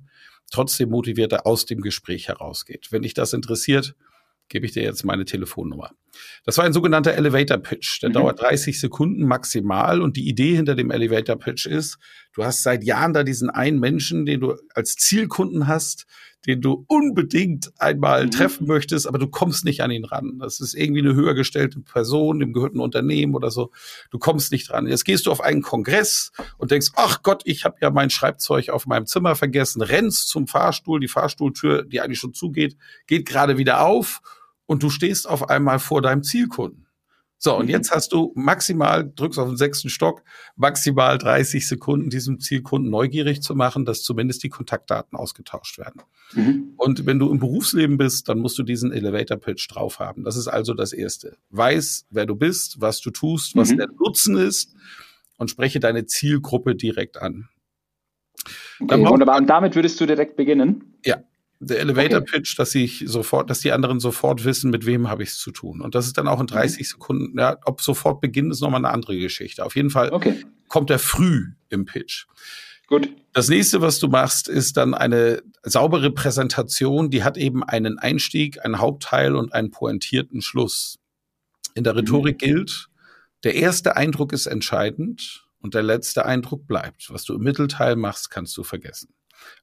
trotzdem 0.51 0.90
motivierter 0.90 1.47
aus 1.47 1.66
dem 1.66 1.81
Gespräch 1.81 2.29
herausgeht. 2.29 2.88
Wenn 2.90 3.03
dich 3.03 3.14
das 3.14 3.33
interessiert, 3.33 3.97
gebe 4.49 4.66
ich 4.66 4.73
dir 4.73 4.83
jetzt 4.83 5.05
meine 5.05 5.25
Telefonnummer. 5.25 5.92
Das 6.44 6.59
war 6.59 6.64
ein 6.64 6.72
sogenannter 6.72 7.14
Elevator 7.14 7.59
Pitch. 7.59 8.02
Der 8.02 8.11
mhm. 8.11 8.14
dauert 8.14 8.40
30 8.40 8.81
Sekunden 8.81 9.26
maximal 9.26 10.00
und 10.00 10.16
die 10.16 10.28
Idee 10.28 10.57
hinter 10.57 10.74
dem 10.74 10.90
Elevator 10.90 11.37
Pitch 11.37 11.66
ist, 11.66 11.98
du 12.35 12.44
hast 12.44 12.62
seit 12.62 12.85
Jahren 12.85 13.14
da 13.14 13.24
diesen 13.24 13.50
einen 13.50 13.81
Menschen, 13.81 14.26
den 14.26 14.40
du 14.40 14.54
als 14.74 14.94
Zielkunden 14.94 15.66
hast, 15.66 16.07
den 16.46 16.61
du 16.61 16.85
unbedingt 16.87 17.72
einmal 17.78 18.26
mhm. 18.26 18.31
treffen 18.31 18.66
möchtest, 18.66 19.07
aber 19.07 19.18
du 19.18 19.26
kommst 19.26 19.64
nicht 19.64 19.83
an 19.83 19.90
ihn 19.90 20.04
ran. 20.04 20.38
Das 20.38 20.61
ist 20.61 20.74
irgendwie 20.74 21.00
eine 21.00 21.14
höher 21.14 21.35
gestellte 21.35 21.81
Person, 21.81 22.38
dem 22.38 22.52
gehört 22.52 22.74
ein 22.74 22.81
Unternehmen 22.81 23.35
oder 23.35 23.50
so. 23.50 23.70
Du 24.11 24.18
kommst 24.18 24.52
nicht 24.52 24.70
dran. 24.70 24.87
Jetzt 24.87 25.04
gehst 25.04 25.26
du 25.26 25.33
auf 25.33 25.40
einen 25.40 25.62
Kongress 25.62 26.33
und 26.57 26.70
denkst, 26.70 26.88
ach 26.94 27.22
Gott, 27.22 27.42
ich 27.44 27.64
habe 27.64 27.76
ja 27.81 27.90
mein 27.90 28.11
Schreibzeug 28.11 28.70
auf 28.70 28.87
meinem 28.87 29.07
Zimmer 29.07 29.35
vergessen, 29.35 29.83
rennst 29.83 30.28
zum 30.28 30.46
Fahrstuhl, 30.46 31.00
die 31.00 31.09
Fahrstuhltür, 31.09 31.85
die 31.85 32.00
eigentlich 32.00 32.20
schon 32.20 32.35
zugeht, 32.35 32.76
geht 33.07 33.26
gerade 33.26 33.59
wieder 33.59 33.85
auf 33.85 34.22
und 34.68 34.83
du 34.83 34.90
stehst 34.90 35.28
auf 35.28 35.48
einmal 35.48 35.78
vor 35.78 36.02
deinem 36.02 36.22
Zielkunden. 36.22 36.87
So, 37.40 37.57
und 37.57 37.66
mhm. 37.66 37.70
jetzt 37.70 37.92
hast 37.92 38.12
du 38.12 38.33
maximal, 38.35 39.11
drückst 39.14 39.38
auf 39.38 39.48
den 39.48 39.57
sechsten 39.57 39.88
Stock, 39.88 40.22
maximal 40.57 41.18
30 41.18 41.66
Sekunden, 41.66 42.11
diesem 42.11 42.40
Zielkunden 42.40 42.90
neugierig 42.90 43.42
zu 43.42 43.54
machen, 43.54 43.85
dass 43.85 44.02
zumindest 44.02 44.42
die 44.42 44.48
Kontaktdaten 44.48 45.16
ausgetauscht 45.16 45.78
werden. 45.78 46.02
Mhm. 46.35 46.74
Und 46.76 47.07
wenn 47.07 47.20
du 47.20 47.31
im 47.31 47.38
Berufsleben 47.38 47.96
bist, 47.96 48.28
dann 48.28 48.40
musst 48.40 48.59
du 48.59 48.64
diesen 48.64 48.92
Elevator 48.92 49.38
Pitch 49.38 49.68
drauf 49.70 50.00
haben. 50.00 50.24
Das 50.24 50.37
ist 50.37 50.48
also 50.48 50.74
das 50.74 50.92
Erste. 50.92 51.37
Weiß, 51.50 52.07
wer 52.11 52.26
du 52.26 52.35
bist, 52.35 52.81
was 52.81 53.00
du 53.00 53.11
tust, 53.11 53.57
was 53.57 53.70
mhm. 53.70 53.78
der 53.78 53.88
Nutzen 53.98 54.37
ist 54.37 54.74
und 55.38 55.48
spreche 55.48 55.78
deine 55.81 56.07
Zielgruppe 56.07 56.74
direkt 56.74 57.22
an. 57.22 57.48
Okay, 58.81 59.04
wunderbar. 59.07 59.38
Und 59.38 59.46
damit 59.46 59.76
würdest 59.76 60.00
du 60.00 60.07
direkt 60.07 60.37
beginnen? 60.37 60.98
Ja, 61.04 61.22
der 61.61 61.81
Elevator 61.81 62.21
Pitch, 62.21 62.59
dass 62.59 62.75
ich 62.75 63.05
sofort, 63.07 63.51
dass 63.51 63.61
die 63.61 63.73
anderen 63.73 64.01
sofort 64.01 64.44
wissen, 64.44 64.71
mit 64.71 64.87
wem 64.87 65.09
habe 65.09 65.23
ich 65.23 65.31
es 65.31 65.38
zu 65.38 65.51
tun. 65.51 65.81
Und 65.81 65.94
das 65.94 66.07
ist 66.07 66.16
dann 66.16 66.29
auch 66.29 66.40
in 66.40 66.47
30 66.47 66.81
mhm. 66.81 66.85
Sekunden, 66.85 67.38
ja, 67.38 67.57
ob 67.64 67.81
sofort 67.81 68.21
beginnen, 68.21 68.51
ist 68.51 68.61
nochmal 68.61 68.85
eine 68.85 68.94
andere 68.94 69.18
Geschichte. 69.18 69.64
Auf 69.64 69.75
jeden 69.75 69.90
Fall, 69.90 70.11
okay. 70.11 70.44
kommt 70.68 70.90
er 70.90 70.99
früh 70.99 71.53
im 71.68 71.85
Pitch. 71.85 72.27
Gut. 72.87 73.09
Das 73.33 73.49
nächste, 73.49 73.83
was 73.83 73.99
du 73.99 74.09
machst, 74.09 74.49
ist 74.49 74.77
dann 74.77 74.94
eine 74.94 75.42
saubere 75.62 76.11
Präsentation, 76.11 77.11
die 77.11 77.23
hat 77.23 77.37
eben 77.37 77.62
einen 77.62 77.99
Einstieg, 77.99 78.64
einen 78.64 78.79
Hauptteil 78.79 79.37
und 79.37 79.53
einen 79.53 79.71
pointierten 79.71 80.40
Schluss. 80.40 80.99
In 81.75 81.85
der 81.85 81.97
Rhetorik 81.97 82.37
mhm. 82.37 82.47
gilt, 82.47 82.88
der 83.44 83.55
erste 83.55 83.97
Eindruck 83.97 84.33
ist 84.33 84.47
entscheidend 84.47 85.47
und 85.61 85.75
der 85.75 85.83
letzte 85.83 86.25
Eindruck 86.25 86.66
bleibt. 86.66 87.12
Was 87.12 87.25
du 87.25 87.35
im 87.35 87.42
Mittelteil 87.42 87.97
machst, 87.97 88.31
kannst 88.31 88.57
du 88.57 88.62
vergessen. 88.62 89.12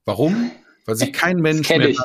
Warum? 0.06 0.52
Weil 0.86 0.96
sich 0.96 1.14
kein 1.14 1.38
Mensch 1.38 1.70
mehr, 1.70 1.96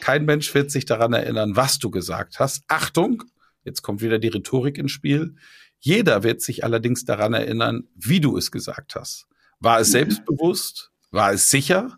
kein 0.00 0.24
Mensch 0.24 0.54
wird 0.54 0.70
sich 0.70 0.84
daran 0.84 1.12
erinnern, 1.12 1.56
was 1.56 1.78
du 1.78 1.90
gesagt 1.90 2.38
hast. 2.38 2.64
Achtung, 2.68 3.22
jetzt 3.64 3.82
kommt 3.82 4.02
wieder 4.02 4.18
die 4.18 4.28
Rhetorik 4.28 4.78
ins 4.78 4.92
Spiel. 4.92 5.34
Jeder 5.80 6.22
wird 6.22 6.42
sich 6.42 6.64
allerdings 6.64 7.04
daran 7.04 7.34
erinnern, 7.34 7.84
wie 7.94 8.20
du 8.20 8.36
es 8.36 8.50
gesagt 8.50 8.94
hast. 8.94 9.26
War 9.60 9.80
es 9.80 9.88
mhm. 9.88 9.92
selbstbewusst? 9.92 10.90
War 11.10 11.32
es 11.32 11.50
sicher? 11.50 11.96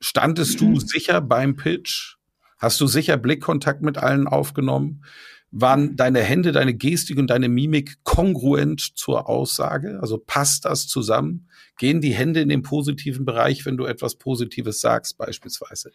Standest 0.00 0.60
du 0.60 0.68
mhm. 0.68 0.80
sicher 0.80 1.20
beim 1.20 1.56
Pitch? 1.56 2.16
Hast 2.58 2.80
du 2.80 2.86
sicher 2.86 3.16
Blickkontakt 3.16 3.82
mit 3.82 3.98
allen 3.98 4.26
aufgenommen? 4.26 5.04
Waren 5.52 5.96
deine 5.96 6.20
Hände, 6.20 6.52
deine 6.52 6.74
Gestik 6.74 7.18
und 7.18 7.28
deine 7.28 7.48
Mimik 7.48 8.02
kongruent 8.02 8.80
zur 8.96 9.28
Aussage? 9.28 9.98
Also 10.00 10.18
passt 10.18 10.64
das 10.64 10.88
zusammen? 10.88 11.48
Gehen 11.78 12.00
die 12.00 12.14
Hände 12.14 12.40
in 12.40 12.48
den 12.48 12.62
positiven 12.62 13.24
Bereich, 13.24 13.64
wenn 13.64 13.76
du 13.76 13.84
etwas 13.84 14.16
Positives 14.16 14.80
sagst, 14.80 15.18
beispielsweise? 15.18 15.92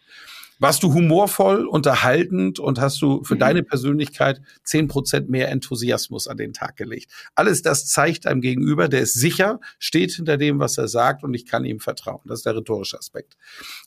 Warst 0.58 0.82
du 0.84 0.94
humorvoll, 0.94 1.66
unterhaltend 1.66 2.60
und 2.60 2.80
hast 2.80 3.02
du 3.02 3.24
für 3.24 3.34
mhm. 3.34 3.40
deine 3.40 3.62
Persönlichkeit 3.62 4.40
zehn 4.64 4.86
Prozent 4.88 5.28
mehr 5.28 5.50
Enthusiasmus 5.50 6.28
an 6.28 6.36
den 6.36 6.52
Tag 6.52 6.76
gelegt? 6.76 7.10
Alles 7.34 7.62
das 7.62 7.86
zeigt 7.88 8.26
einem 8.26 8.40
Gegenüber, 8.40 8.88
der 8.88 9.00
ist 9.00 9.14
sicher, 9.14 9.60
steht 9.78 10.12
hinter 10.12 10.36
dem, 10.38 10.60
was 10.60 10.78
er 10.78 10.88
sagt 10.88 11.24
und 11.24 11.34
ich 11.34 11.46
kann 11.46 11.64
ihm 11.64 11.80
vertrauen. 11.80 12.22
Das 12.26 12.40
ist 12.40 12.46
der 12.46 12.56
rhetorische 12.56 12.98
Aspekt. 12.98 13.36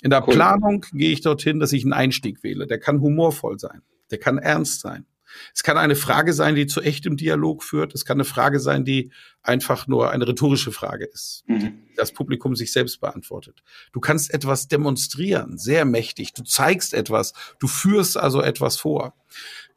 In 0.01 0.09
der 0.09 0.27
cool. 0.27 0.33
Planung 0.35 0.85
gehe 0.91 1.11
ich 1.11 1.21
dorthin, 1.21 1.59
dass 1.59 1.73
ich 1.73 1.83
einen 1.83 1.93
Einstieg 1.93 2.43
wähle. 2.43 2.67
Der 2.67 2.79
kann 2.79 2.99
humorvoll 2.99 3.57
sein. 3.57 3.81
Der 4.11 4.19
kann 4.19 4.37
ernst 4.37 4.81
sein. 4.81 5.05
Es 5.53 5.63
kann 5.63 5.77
eine 5.77 5.95
Frage 5.95 6.33
sein, 6.33 6.55
die 6.55 6.67
zu 6.67 6.81
echtem 6.81 7.17
Dialog 7.17 7.63
führt. 7.63 7.93
Es 7.93 8.05
kann 8.05 8.17
eine 8.17 8.25
Frage 8.25 8.59
sein, 8.59 8.85
die 8.85 9.11
einfach 9.41 9.87
nur 9.87 10.11
eine 10.11 10.27
rhetorische 10.27 10.71
Frage 10.71 11.05
ist, 11.05 11.43
mhm. 11.47 11.79
das 11.95 12.11
Publikum 12.13 12.55
sich 12.55 12.71
selbst 12.71 12.99
beantwortet. 12.99 13.63
Du 13.93 13.99
kannst 13.99 14.33
etwas 14.33 14.67
demonstrieren, 14.67 15.57
sehr 15.57 15.85
mächtig. 15.85 16.33
Du 16.33 16.43
zeigst 16.43 16.93
etwas. 16.93 17.33
Du 17.59 17.67
führst 17.67 18.17
also 18.17 18.41
etwas 18.41 18.77
vor. 18.77 19.13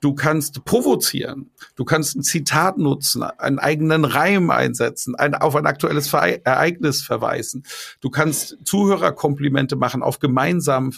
Du 0.01 0.15
kannst 0.15 0.65
provozieren. 0.65 1.51
Du 1.75 1.85
kannst 1.85 2.17
ein 2.17 2.23
Zitat 2.23 2.79
nutzen, 2.79 3.25
einen 3.25 3.59
eigenen 3.59 4.05
Reim 4.05 4.51
einsetzen, 4.51 5.17
ein, 5.17 5.35
auf 5.35 5.57
ein 5.57 5.67
aktuelles 5.67 6.13
Ereignis 6.13 7.03
verweisen. 7.03 7.65
Du 8.01 8.09
kannst 8.09 8.59
Zuhörerkomplimente 8.65 9.75
machen 9.75 10.03
auf 10.03 10.21
gemeinsamen 10.21 10.95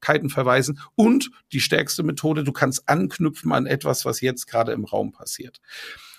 Möglichkeiten 0.00 0.30
verweisen 0.30 0.80
und 0.94 1.30
die 1.52 1.60
stärkste 1.60 2.02
Methode, 2.02 2.44
du 2.44 2.52
kannst 2.52 2.88
anknüpfen 2.88 3.52
an 3.52 3.66
etwas, 3.66 4.04
was 4.04 4.20
jetzt 4.20 4.46
gerade 4.46 4.72
im 4.72 4.84
Raum 4.84 5.12
passiert. 5.12 5.60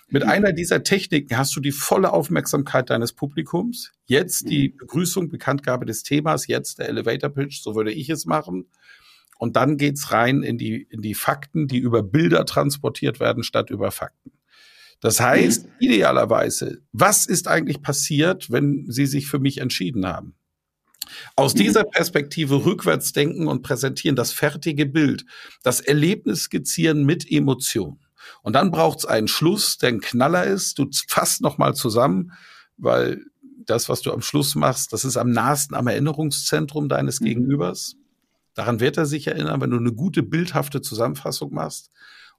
Mit 0.08 0.24
mhm. 0.24 0.30
einer 0.30 0.52
dieser 0.52 0.84
Techniken 0.84 1.38
hast 1.38 1.56
du 1.56 1.62
die 1.62 1.72
volle 1.72 2.12
Aufmerksamkeit 2.12 2.90
deines 2.90 3.14
Publikums. 3.14 3.92
Jetzt 4.06 4.50
die 4.50 4.70
mhm. 4.70 4.78
Begrüßung, 4.78 5.30
Bekanntgabe 5.30 5.86
des 5.86 6.04
Themas, 6.04 6.48
jetzt 6.48 6.80
der 6.80 6.90
Elevator 6.90 7.30
Pitch, 7.30 7.62
so 7.62 7.76
würde 7.76 7.92
ich 7.92 8.10
es 8.10 8.26
machen. 8.26 8.68
Und 9.40 9.56
dann 9.56 9.78
geht's 9.78 10.12
rein 10.12 10.44
in 10.44 10.58
die, 10.58 10.84
in 10.90 11.02
die 11.02 11.16
Fakten, 11.16 11.68
die 11.68 11.80
über 11.80 12.04
Bilder 12.04 12.46
transportiert 12.46 13.20
werden, 13.20 13.44
statt 13.44 13.70
über 13.70 13.92
Fakten. 13.92 14.32
Das 15.00 15.20
heißt, 15.20 15.66
mhm. 15.66 15.72
idealerweise, 15.80 16.82
was 16.92 17.26
ist 17.26 17.48
eigentlich 17.48 17.82
passiert, 17.82 18.52
wenn 18.52 18.86
Sie 18.88 19.08
sich 19.08 19.28
für 19.28 19.40
mich 19.40 19.58
entschieden 19.58 20.06
haben? 20.06 20.36
Aus 21.36 21.54
dieser 21.54 21.84
Perspektive 21.84 22.66
rückwärts 22.66 23.14
denken 23.14 23.48
und 23.48 23.62
präsentieren, 23.62 24.16
das 24.16 24.32
fertige 24.32 24.86
Bild, 24.86 25.26
das 25.64 25.80
Erlebnis 25.80 26.44
skizzieren 26.44 27.06
mit 27.06 27.30
Emotion. 27.30 28.00
Und 28.42 28.54
dann 28.54 28.72
braucht 28.72 29.00
es 29.00 29.06
einen 29.06 29.28
Schluss, 29.28 29.78
der 29.78 29.90
ein 29.90 30.02
Knaller 30.02 30.44
ist. 30.46 30.80
Du 30.80 30.88
fasst 31.08 31.42
nochmal 31.42 31.74
zusammen, 31.76 32.32
weil 32.78 33.26
das, 33.66 33.90
was 33.90 34.02
du 34.02 34.12
am 34.12 34.22
Schluss 34.22 34.56
machst, 34.56 34.94
das 34.94 35.06
ist 35.06 35.18
am 35.18 35.32
nahesten 35.32 35.76
am 35.76 35.88
Erinnerungszentrum 35.88 36.90
deines 36.90 37.22
mhm. 37.22 37.26
Gegenübers. 37.26 37.96
Daran 38.54 38.80
wird 38.80 38.98
er 38.98 39.06
sich 39.06 39.28
erinnern, 39.28 39.62
wenn 39.62 39.72
du 39.72 39.78
eine 39.78 39.94
gute, 39.94 40.24
bildhafte 40.24 40.82
Zusammenfassung 40.82 41.54
machst. 41.54 41.90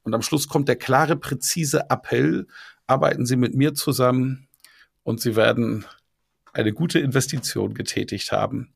Und 0.02 0.14
am 0.14 0.22
Schluss 0.22 0.48
kommt 0.48 0.68
der 0.68 0.76
klare, 0.76 1.16
präzise 1.16 1.88
Appell. 1.88 2.46
Arbeiten 2.87 3.24
Sie 3.24 3.37
mit 3.37 3.54
mir 3.54 3.74
zusammen 3.74 4.48
und 5.04 5.20
Sie 5.20 5.37
werden 5.37 5.85
eine 6.52 6.72
gute 6.72 6.98
Investition 6.98 7.74
getätigt 7.74 8.32
haben, 8.32 8.74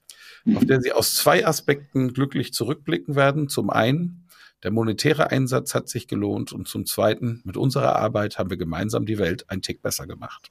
auf 0.54 0.64
der 0.64 0.80
sie 0.80 0.92
aus 0.92 1.14
zwei 1.14 1.46
Aspekten 1.46 2.12
glücklich 2.12 2.52
zurückblicken 2.52 3.16
werden. 3.16 3.48
Zum 3.48 3.70
einen, 3.70 4.28
der 4.62 4.70
monetäre 4.70 5.30
Einsatz 5.30 5.74
hat 5.74 5.88
sich 5.88 6.08
gelohnt 6.08 6.52
und 6.52 6.68
zum 6.68 6.86
zweiten, 6.86 7.42
mit 7.44 7.56
unserer 7.56 7.96
Arbeit 7.96 8.38
haben 8.38 8.50
wir 8.50 8.56
gemeinsam 8.56 9.06
die 9.06 9.18
Welt 9.18 9.44
ein 9.48 9.62
Tick 9.62 9.82
besser 9.82 10.06
gemacht. 10.06 10.50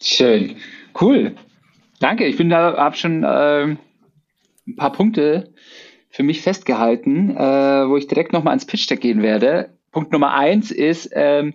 Schön, 0.00 0.56
cool. 1.00 1.34
Danke. 2.00 2.26
Ich 2.26 2.36
bin 2.36 2.48
da, 2.48 2.76
habe 2.76 2.96
schon 2.96 3.24
äh, 3.24 3.76
ein 4.66 4.76
paar 4.76 4.92
Punkte 4.92 5.52
für 6.10 6.22
mich 6.22 6.42
festgehalten, 6.42 7.36
äh, 7.36 7.88
wo 7.88 7.96
ich 7.96 8.06
direkt 8.06 8.32
nochmal 8.32 8.52
ans 8.52 8.66
Pitch-Deck 8.66 9.00
gehen 9.00 9.22
werde. 9.22 9.76
Punkt 9.90 10.12
Nummer 10.12 10.34
eins 10.34 10.70
ist, 10.70 11.10
ähm, 11.12 11.54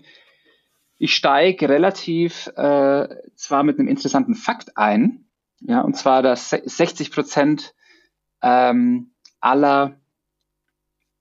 ich 0.98 1.16
steige 1.16 1.70
relativ 1.70 2.48
äh, 2.56 3.08
zwar 3.36 3.64
mit 3.64 3.80
einem 3.80 3.88
interessanten 3.88 4.36
Fakt 4.36 4.78
ein, 4.78 5.26
ja, 5.66 5.82
und 5.82 5.96
zwar, 5.96 6.22
dass 6.22 6.50
60 6.50 7.12
Prozent 7.12 7.74
ähm, 8.42 9.12
aller 9.40 10.00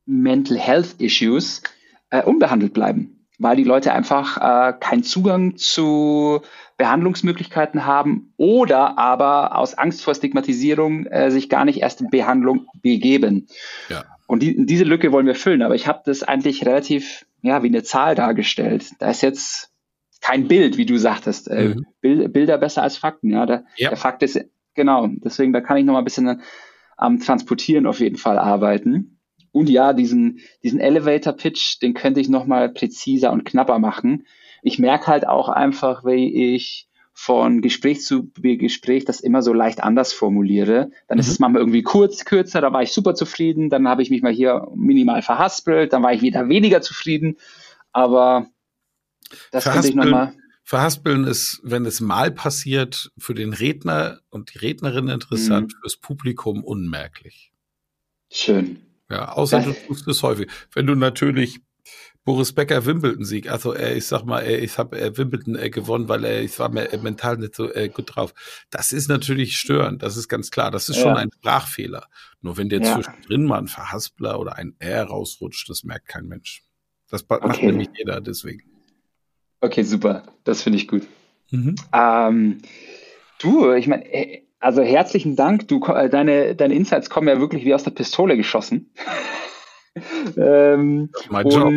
Mental 0.04 0.58
Health 0.58 1.00
Issues 1.00 1.62
äh, 2.10 2.22
unbehandelt 2.22 2.74
bleiben, 2.74 3.26
weil 3.38 3.56
die 3.56 3.64
Leute 3.64 3.92
einfach 3.92 4.36
äh, 4.36 4.72
keinen 4.78 5.04
Zugang 5.04 5.56
zu 5.56 6.42
Behandlungsmöglichkeiten 6.76 7.86
haben 7.86 8.32
oder 8.36 8.98
aber 8.98 9.56
aus 9.56 9.74
Angst 9.74 10.02
vor 10.02 10.14
Stigmatisierung 10.14 11.06
äh, 11.06 11.30
sich 11.30 11.48
gar 11.48 11.64
nicht 11.64 11.80
erst 11.80 12.00
in 12.00 12.10
Behandlung 12.10 12.66
begeben. 12.82 13.46
Ja. 13.88 14.04
Und 14.26 14.42
die, 14.42 14.66
diese 14.66 14.84
Lücke 14.84 15.12
wollen 15.12 15.26
wir 15.26 15.36
füllen, 15.36 15.62
aber 15.62 15.76
ich 15.76 15.86
habe 15.86 16.02
das 16.04 16.24
eigentlich 16.24 16.66
relativ 16.66 17.26
ja 17.42 17.62
wie 17.62 17.68
eine 17.68 17.82
Zahl 17.82 18.14
dargestellt. 18.14 18.92
Da 18.98 19.10
ist 19.10 19.22
jetzt 19.22 19.70
kein 20.20 20.48
Bild, 20.48 20.78
wie 20.78 20.86
du 20.86 20.96
sagtest. 20.96 21.48
Äh, 21.48 21.70
mhm. 21.70 21.86
Bild, 22.00 22.32
Bilder 22.32 22.58
besser 22.58 22.82
als 22.82 22.96
Fakten. 22.96 23.30
Ja, 23.30 23.44
der, 23.44 23.64
ja. 23.76 23.90
der 23.90 23.98
Fakt 23.98 24.22
ist, 24.22 24.40
genau, 24.74 25.08
deswegen, 25.08 25.52
da 25.52 25.60
kann 25.60 25.76
ich 25.76 25.84
noch 25.84 25.92
mal 25.92 25.98
ein 25.98 26.04
bisschen 26.04 26.40
am 26.96 27.20
Transportieren 27.20 27.86
auf 27.86 28.00
jeden 28.00 28.16
Fall 28.16 28.38
arbeiten. 28.38 29.18
Und 29.50 29.68
ja, 29.68 29.92
diesen, 29.92 30.40
diesen 30.62 30.80
Elevator-Pitch, 30.80 31.82
den 31.82 31.92
könnte 31.92 32.20
ich 32.20 32.28
noch 32.28 32.46
mal 32.46 32.70
präziser 32.70 33.32
und 33.32 33.44
knapper 33.44 33.78
machen. 33.78 34.26
Ich 34.62 34.78
merke 34.78 35.08
halt 35.08 35.26
auch 35.26 35.48
einfach, 35.48 36.04
wie 36.04 36.54
ich 36.54 36.88
von 37.14 37.60
Gespräch 37.60 38.02
zu 38.02 38.30
Gespräch 38.40 39.04
das 39.04 39.20
immer 39.20 39.42
so 39.42 39.52
leicht 39.52 39.82
anders 39.82 40.12
formuliere. 40.12 40.90
Dann 41.08 41.16
mhm. 41.16 41.20
ist 41.20 41.28
es 41.28 41.38
manchmal 41.38 41.62
irgendwie 41.62 41.82
kurz, 41.82 42.24
kürzer, 42.24 42.60
da 42.60 42.72
war 42.72 42.82
ich 42.82 42.92
super 42.92 43.14
zufrieden, 43.14 43.70
dann 43.70 43.86
habe 43.86 44.02
ich 44.02 44.10
mich 44.10 44.22
mal 44.22 44.32
hier 44.32 44.66
minimal 44.74 45.22
verhaspelt, 45.22 45.92
dann 45.92 46.02
war 46.02 46.12
ich 46.12 46.22
wieder 46.22 46.48
weniger 46.48 46.80
zufrieden. 46.80 47.36
Aber 47.92 48.46
das 49.50 49.64
könnte 49.64 49.88
ich 49.88 49.94
nochmal. 49.94 50.34
Verhaspeln 50.64 51.24
ist, 51.24 51.60
wenn 51.64 51.84
es 51.84 52.00
mal 52.00 52.30
passiert, 52.30 53.12
für 53.18 53.34
den 53.34 53.52
Redner 53.52 54.20
und 54.30 54.54
die 54.54 54.58
Rednerin 54.58 55.08
interessant, 55.08 55.72
mhm. 55.72 55.80
fürs 55.80 55.96
Publikum 55.96 56.64
unmerklich. 56.64 57.52
Schön. 58.30 58.80
Ja, 59.10 59.32
außer 59.32 59.58
das 59.58 59.66
du 59.66 59.86
tust 59.86 60.08
es 60.08 60.22
häufig. 60.22 60.50
Wenn 60.72 60.86
du 60.86 60.94
natürlich 60.94 61.60
Boris 62.24 62.52
Becker 62.52 62.86
Wimbledon 62.86 63.24
Sieg, 63.24 63.50
also 63.50 63.72
er, 63.72 63.96
ich 63.96 64.06
sag 64.06 64.24
mal, 64.24 64.40
er, 64.40 64.62
ich 64.62 64.78
habe 64.78 65.16
Wimbledon 65.16 65.56
äh, 65.56 65.70
gewonnen, 65.70 66.08
weil 66.08 66.24
er, 66.24 66.42
ich 66.42 66.56
war 66.58 66.68
mir 66.68 66.88
mental 67.02 67.36
nicht 67.36 67.56
so 67.56 67.72
äh, 67.72 67.88
gut 67.88 68.14
drauf. 68.14 68.32
Das 68.70 68.92
ist 68.92 69.08
natürlich 69.08 69.56
störend, 69.56 70.02
das 70.02 70.16
ist 70.16 70.28
ganz 70.28 70.50
klar. 70.52 70.70
Das 70.70 70.88
ist 70.88 70.96
ja. 70.96 71.02
schon 71.02 71.16
ein 71.16 71.30
Sprachfehler. 71.32 72.06
Nur 72.40 72.56
wenn 72.56 72.68
der 72.68 72.80
ja. 72.80 72.94
zwischendrin 72.94 73.44
mal 73.44 73.58
ein 73.58 73.66
Verhaspler 73.66 74.38
oder 74.38 74.56
ein 74.56 74.74
R 74.78 75.04
rausrutscht, 75.04 75.68
das 75.68 75.82
merkt 75.82 76.06
kein 76.06 76.26
Mensch. 76.26 76.62
Das 77.10 77.28
macht 77.28 77.42
okay. 77.42 77.66
nämlich 77.66 77.88
jeder 77.96 78.20
deswegen. 78.20 78.62
Okay, 79.60 79.82
super. 79.82 80.24
Das 80.44 80.62
finde 80.62 80.78
ich 80.78 80.86
gut. 80.88 81.02
Mhm. 81.50 81.74
Ähm, 81.92 82.58
du, 83.40 83.72
ich 83.72 83.88
meine, 83.88 84.04
äh, 84.12 84.42
also 84.60 84.82
herzlichen 84.82 85.34
Dank. 85.34 85.66
Du, 85.66 85.84
äh, 85.86 86.08
deine, 86.08 86.54
deine 86.54 86.74
Insights 86.74 87.10
kommen 87.10 87.26
ja 87.26 87.40
wirklich 87.40 87.64
wie 87.64 87.74
aus 87.74 87.82
der 87.82 87.90
Pistole 87.90 88.36
geschossen. 88.36 88.92
ähm, 90.36 91.10
mein 91.28 91.48
Job. 91.48 91.72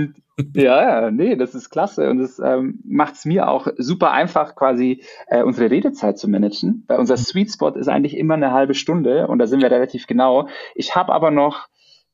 Ja, 0.56 1.02
ja, 1.02 1.12
nee, 1.12 1.36
das 1.36 1.56
ist 1.56 1.70
klasse 1.70 2.10
und 2.10 2.20
das 2.20 2.40
ähm, 2.40 2.80
macht 2.84 3.16
es 3.16 3.26
mir 3.26 3.48
auch 3.48 3.68
super 3.78 4.12
einfach, 4.12 4.56
quasi 4.56 5.04
äh, 5.28 5.44
unsere 5.44 5.72
Redezeit 5.72 6.18
zu 6.18 6.28
managen. 6.28 6.84
Weil 6.88 7.00
unser 7.00 7.18
Sweet 7.18 7.52
Spot 7.52 7.70
ist 7.70 7.88
eigentlich 7.88 8.18
immer 8.18 8.34
eine 8.34 8.52
halbe 8.52 8.74
Stunde 8.74 9.28
und 9.28 9.40
da 9.40 9.48
sind 9.48 9.62
wir 9.62 9.72
relativ 9.72 10.08
genau. 10.08 10.48
Ich 10.74 10.96
habe 10.96 11.14
aber 11.14 11.32
noch 11.32 11.68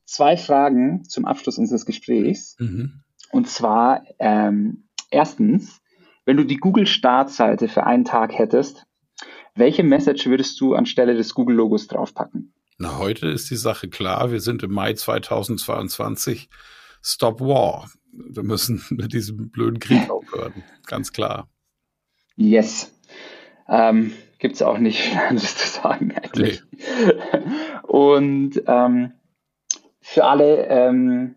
zwei 0.04 0.36
Fragen 0.36 1.04
zum 1.04 1.24
Abschluss 1.24 1.58
unseres 1.58 1.86
Gesprächs. 1.86 2.56
Mhm. 2.58 3.02
Und 3.30 3.48
zwar, 3.48 4.04
ähm, 4.18 4.88
erstens, 5.10 5.80
Wenn 6.24 6.36
du 6.36 6.44
die 6.44 6.58
Google-Startseite 6.58 7.66
für 7.66 7.84
einen 7.84 8.04
Tag 8.04 8.38
hättest, 8.38 8.86
welche 9.54 9.82
Message 9.82 10.26
würdest 10.26 10.60
du 10.60 10.74
anstelle 10.74 11.14
des 11.14 11.34
Google-Logos 11.34 11.88
draufpacken? 11.88 12.54
Na, 12.78 12.98
heute 12.98 13.28
ist 13.28 13.50
die 13.50 13.56
Sache 13.56 13.88
klar. 13.88 14.30
Wir 14.30 14.40
sind 14.40 14.62
im 14.62 14.72
Mai 14.72 14.94
2022. 14.94 16.48
Stop 17.02 17.40
War. 17.40 17.90
Wir 18.12 18.42
müssen 18.42 18.82
mit 18.90 19.12
diesem 19.12 19.50
blöden 19.50 19.80
Krieg 19.80 20.08
aufhören. 20.10 20.62
Ganz 20.86 21.12
klar. 21.12 21.48
Yes. 22.36 22.92
Ähm, 23.68 24.12
Gibt 24.38 24.56
es 24.56 24.62
auch 24.62 24.78
nicht 24.78 25.00
viel 25.00 25.18
anderes 25.18 25.56
zu 25.56 25.68
sagen 25.68 26.12
eigentlich. 26.12 26.62
Nee. 26.70 27.42
Und 27.82 28.62
ähm, 28.66 29.12
für 30.00 30.24
alle, 30.24 30.66
ähm, 30.66 31.36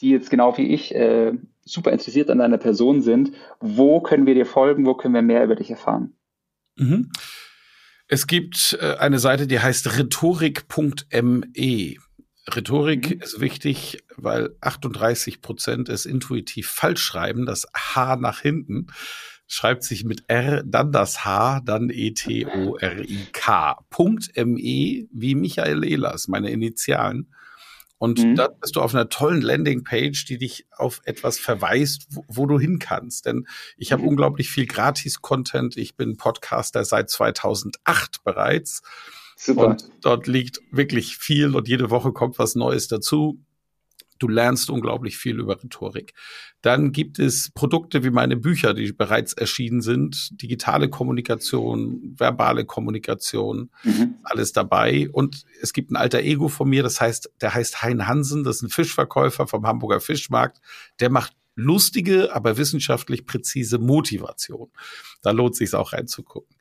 die 0.00 0.10
jetzt 0.10 0.30
genau 0.30 0.56
wie 0.56 0.68
ich 0.68 0.94
äh, 0.94 1.32
super 1.64 1.92
interessiert 1.92 2.30
an 2.30 2.38
deiner 2.38 2.58
Person 2.58 3.00
sind, 3.00 3.32
wo 3.60 4.00
können 4.00 4.26
wir 4.26 4.34
dir 4.34 4.46
folgen, 4.46 4.86
wo 4.86 4.94
können 4.94 5.14
wir 5.14 5.22
mehr 5.22 5.44
über 5.44 5.56
dich 5.56 5.70
erfahren? 5.70 6.14
Mhm. 6.76 7.10
Es 8.06 8.26
gibt 8.26 8.78
äh, 8.80 8.96
eine 8.98 9.18
Seite, 9.18 9.46
die 9.46 9.60
heißt 9.60 9.98
rhetorik.me. 9.98 11.96
Rhetorik 12.52 13.16
mhm. 13.16 13.22
ist 13.22 13.40
wichtig, 13.40 14.04
weil 14.16 14.56
38 14.60 15.40
Prozent 15.40 15.88
es 15.88 16.06
intuitiv 16.06 16.68
falsch 16.68 17.02
schreiben, 17.02 17.46
das 17.46 17.66
H 17.74 18.16
nach 18.16 18.40
hinten 18.40 18.88
schreibt 19.46 19.84
sich 19.84 20.04
mit 20.04 20.24
R, 20.28 20.62
dann 20.64 20.90
das 20.90 21.24
H, 21.24 21.60
dann 21.64 21.90
E-T-O-R-I-K. 21.90 23.78
Punkt 23.90 24.36
M-E 24.36 25.06
wie 25.12 25.34
Michael 25.34 25.84
Ehlers, 25.84 26.28
meine 26.28 26.50
Initialen. 26.50 27.28
Und 27.98 28.22
mhm. 28.22 28.34
da 28.34 28.48
bist 28.48 28.76
du 28.76 28.80
auf 28.80 28.94
einer 28.94 29.08
tollen 29.08 29.40
Landingpage, 29.40 30.24
die 30.26 30.38
dich 30.38 30.66
auf 30.72 31.00
etwas 31.04 31.38
verweist, 31.38 32.06
wo, 32.10 32.24
wo 32.28 32.46
du 32.46 32.58
hin 32.58 32.78
kannst. 32.78 33.26
Denn 33.26 33.46
ich 33.76 33.92
habe 33.92 34.02
mhm. 34.02 34.08
unglaublich 34.08 34.50
viel 34.50 34.66
Gratis-Content. 34.66 35.76
Ich 35.76 35.96
bin 35.96 36.16
Podcaster 36.16 36.84
seit 36.84 37.08
2008 37.10 38.24
bereits. 38.24 38.82
Super. 39.44 39.66
Und 39.66 39.90
dort 40.00 40.26
liegt 40.26 40.60
wirklich 40.70 41.18
viel 41.18 41.54
und 41.54 41.68
jede 41.68 41.90
Woche 41.90 42.12
kommt 42.12 42.38
was 42.38 42.54
Neues 42.54 42.88
dazu. 42.88 43.38
Du 44.18 44.26
lernst 44.26 44.70
unglaublich 44.70 45.18
viel 45.18 45.38
über 45.38 45.62
Rhetorik. 45.62 46.14
Dann 46.62 46.92
gibt 46.92 47.18
es 47.18 47.50
Produkte 47.50 48.02
wie 48.04 48.10
meine 48.10 48.38
Bücher, 48.38 48.72
die 48.72 48.90
bereits 48.92 49.34
erschienen 49.34 49.82
sind, 49.82 50.40
digitale 50.40 50.88
Kommunikation, 50.88 52.14
verbale 52.16 52.64
Kommunikation, 52.64 53.70
mhm. 53.82 54.14
alles 54.22 54.52
dabei. 54.52 55.10
Und 55.10 55.44
es 55.60 55.74
gibt 55.74 55.90
ein 55.90 55.96
alter 55.96 56.20
Ego 56.20 56.48
von 56.48 56.70
mir, 56.70 56.82
das 56.82 57.02
heißt, 57.02 57.30
der 57.42 57.52
heißt 57.52 57.82
Hein 57.82 58.06
Hansen, 58.06 58.44
das 58.44 58.56
ist 58.56 58.62
ein 58.62 58.70
Fischverkäufer 58.70 59.46
vom 59.46 59.66
Hamburger 59.66 60.00
Fischmarkt. 60.00 60.62
Der 61.00 61.10
macht 61.10 61.34
lustige, 61.54 62.34
aber 62.34 62.56
wissenschaftlich 62.56 63.26
präzise 63.26 63.78
Motivation. 63.78 64.70
Da 65.20 65.32
lohnt 65.32 65.54
sich 65.54 65.74
auch 65.74 65.92
reinzugucken. 65.92 66.56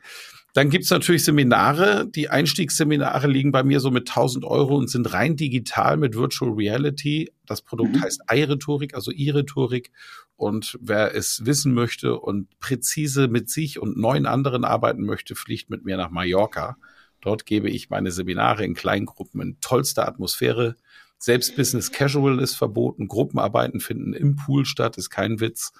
Dann 0.53 0.69
gibt's 0.69 0.91
natürlich 0.91 1.25
Seminare. 1.25 2.07
Die 2.07 2.29
Einstiegsseminare 2.29 3.27
liegen 3.27 3.51
bei 3.51 3.63
mir 3.63 3.79
so 3.79 3.89
mit 3.89 4.07
1000 4.07 4.45
Euro 4.45 4.75
und 4.77 4.89
sind 4.89 5.11
rein 5.11 5.35
digital 5.35 5.97
mit 5.97 6.15
Virtual 6.15 6.51
Reality. 6.51 7.31
Das 7.47 7.63
Produkt 7.63 7.95
mhm. 7.95 8.01
heißt 8.01 8.21
iRhetorik, 8.31 8.93
also 8.93 9.11
iRhetorik. 9.11 9.91
Und 10.35 10.77
wer 10.79 11.15
es 11.15 11.45
wissen 11.45 11.73
möchte 11.73 12.19
und 12.19 12.59
präzise 12.59 13.27
mit 13.27 13.49
sich 13.49 13.79
und 13.79 13.97
neun 13.97 14.27
anderen 14.27 14.63
arbeiten 14.63 15.03
möchte, 15.05 15.35
fliegt 15.35 15.71
mit 15.71 15.85
mir 15.85 15.97
nach 15.97 16.11
Mallorca. 16.11 16.77
Dort 17.21 17.45
gebe 17.45 17.69
ich 17.69 17.89
meine 17.89 18.11
Seminare 18.11 18.63
in 18.63 18.75
Kleingruppen 18.75 19.41
in 19.41 19.59
tollster 19.59 20.07
Atmosphäre. 20.07 20.75
Selbst 21.17 21.55
Business 21.55 21.91
Casual 21.91 22.39
ist 22.39 22.55
verboten. 22.55 23.07
Gruppenarbeiten 23.07 23.79
finden 23.79 24.13
im 24.13 24.35
Pool 24.35 24.65
statt, 24.65 24.97
ist 24.97 25.09
kein 25.09 25.39
Witz. 25.39 25.71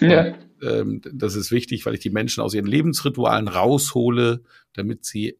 Ja. 0.00 0.26
Und, 0.26 0.36
ähm, 0.62 1.00
das 1.12 1.34
ist 1.34 1.50
wichtig, 1.50 1.86
weil 1.86 1.94
ich 1.94 2.00
die 2.00 2.10
Menschen 2.10 2.42
aus 2.42 2.54
ihren 2.54 2.66
Lebensritualen 2.66 3.48
raushole, 3.48 4.42
damit 4.72 5.04
sie 5.04 5.38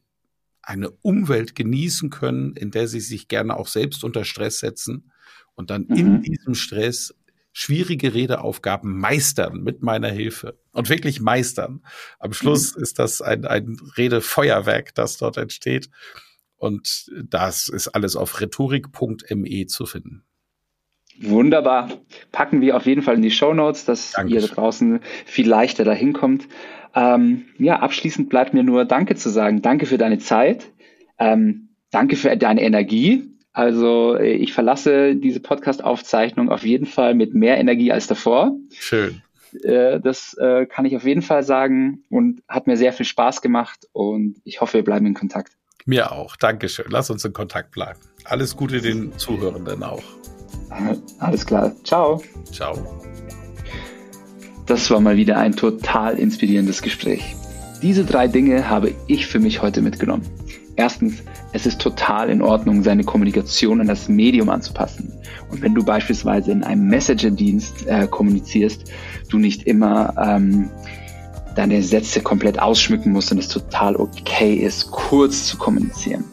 eine 0.62 0.90
Umwelt 0.90 1.54
genießen 1.54 2.10
können, 2.10 2.54
in 2.54 2.70
der 2.70 2.88
sie 2.88 3.00
sich 3.00 3.28
gerne 3.28 3.56
auch 3.56 3.68
selbst 3.68 4.04
unter 4.04 4.24
Stress 4.24 4.58
setzen 4.58 5.12
und 5.54 5.70
dann 5.70 5.86
mhm. 5.88 5.96
in 5.96 6.22
diesem 6.22 6.54
Stress 6.54 7.14
schwierige 7.52 8.12
Redeaufgaben 8.12 8.98
meistern 8.98 9.62
mit 9.62 9.82
meiner 9.82 10.10
Hilfe 10.10 10.58
und 10.72 10.90
wirklich 10.90 11.20
meistern. 11.20 11.82
Am 12.18 12.34
Schluss 12.34 12.76
mhm. 12.76 12.82
ist 12.82 12.98
das 12.98 13.22
ein, 13.22 13.46
ein 13.46 13.78
Redefeuerwerk, 13.96 14.94
das 14.94 15.16
dort 15.16 15.38
entsteht. 15.38 15.88
Und 16.56 17.10
das 17.24 17.68
ist 17.68 17.88
alles 17.88 18.14
auf 18.14 18.40
rhetorik.me 18.40 19.66
zu 19.66 19.86
finden. 19.86 20.25
Wunderbar. 21.20 21.88
Packen 22.32 22.60
wir 22.60 22.76
auf 22.76 22.86
jeden 22.86 23.02
Fall 23.02 23.14
in 23.14 23.22
die 23.22 23.30
Show 23.30 23.54
Notes, 23.54 23.84
dass 23.84 24.12
Dankeschön. 24.12 24.42
ihr 24.42 24.48
da 24.48 24.54
draußen 24.54 25.00
viel 25.24 25.48
leichter 25.48 25.84
dahin 25.84 26.12
kommt. 26.12 26.48
Ähm, 26.94 27.46
ja, 27.58 27.80
abschließend 27.80 28.28
bleibt 28.28 28.54
mir 28.54 28.62
nur 28.62 28.84
Danke 28.84 29.16
zu 29.16 29.30
sagen. 29.30 29.62
Danke 29.62 29.86
für 29.86 29.98
deine 29.98 30.18
Zeit. 30.18 30.66
Ähm, 31.18 31.68
danke 31.90 32.16
für 32.16 32.36
deine 32.36 32.62
Energie. 32.62 33.30
Also 33.52 34.16
äh, 34.16 34.32
ich 34.32 34.52
verlasse 34.52 35.16
diese 35.16 35.40
Podcast-Aufzeichnung 35.40 36.50
auf 36.50 36.64
jeden 36.64 36.86
Fall 36.86 37.14
mit 37.14 37.34
mehr 37.34 37.58
Energie 37.58 37.92
als 37.92 38.06
davor. 38.06 38.52
Schön. 38.78 39.22
Äh, 39.62 40.00
das 40.00 40.34
äh, 40.34 40.66
kann 40.66 40.84
ich 40.84 40.96
auf 40.96 41.04
jeden 41.04 41.22
Fall 41.22 41.42
sagen 41.42 42.04
und 42.10 42.42
hat 42.48 42.66
mir 42.66 42.76
sehr 42.76 42.92
viel 42.92 43.06
Spaß 43.06 43.40
gemacht 43.40 43.86
und 43.92 44.36
ich 44.44 44.60
hoffe, 44.60 44.74
wir 44.74 44.84
bleiben 44.84 45.06
in 45.06 45.14
Kontakt. 45.14 45.52
Mir 45.86 46.12
auch. 46.12 46.36
Dankeschön. 46.36 46.86
Lass 46.88 47.10
uns 47.10 47.24
in 47.24 47.32
Kontakt 47.32 47.70
bleiben. 47.70 48.00
Alles 48.24 48.56
Gute 48.56 48.80
den 48.80 49.16
Zuhörenden 49.16 49.82
auch. 49.82 50.02
Alles 51.18 51.46
klar. 51.46 51.72
Ciao. 51.84 52.22
Ciao. 52.52 52.74
Das 54.66 54.90
war 54.90 55.00
mal 55.00 55.16
wieder 55.16 55.38
ein 55.38 55.54
total 55.54 56.18
inspirierendes 56.18 56.82
Gespräch. 56.82 57.36
Diese 57.82 58.04
drei 58.04 58.26
Dinge 58.26 58.68
habe 58.68 58.92
ich 59.06 59.26
für 59.26 59.38
mich 59.38 59.62
heute 59.62 59.82
mitgenommen. 59.82 60.22
Erstens, 60.76 61.22
es 61.52 61.66
ist 61.66 61.80
total 61.80 62.28
in 62.28 62.42
Ordnung, 62.42 62.82
seine 62.82 63.04
Kommunikation 63.04 63.80
an 63.80 63.86
das 63.86 64.08
Medium 64.08 64.50
anzupassen. 64.50 65.12
Und 65.50 65.62
wenn 65.62 65.74
du 65.74 65.84
beispielsweise 65.84 66.50
in 66.52 66.64
einem 66.64 66.88
Messenger-Dienst 66.88 67.86
äh, 67.86 68.06
kommunizierst, 68.08 68.92
du 69.30 69.38
nicht 69.38 69.62
immer 69.62 70.14
ähm, 70.18 70.70
deine 71.54 71.82
Sätze 71.82 72.20
komplett 72.20 72.58
ausschmücken 72.58 73.12
musst 73.12 73.32
und 73.32 73.38
es 73.38 73.48
total 73.48 73.96
okay 73.96 74.54
ist, 74.54 74.90
kurz 74.90 75.46
zu 75.46 75.56
kommunizieren. 75.56 76.24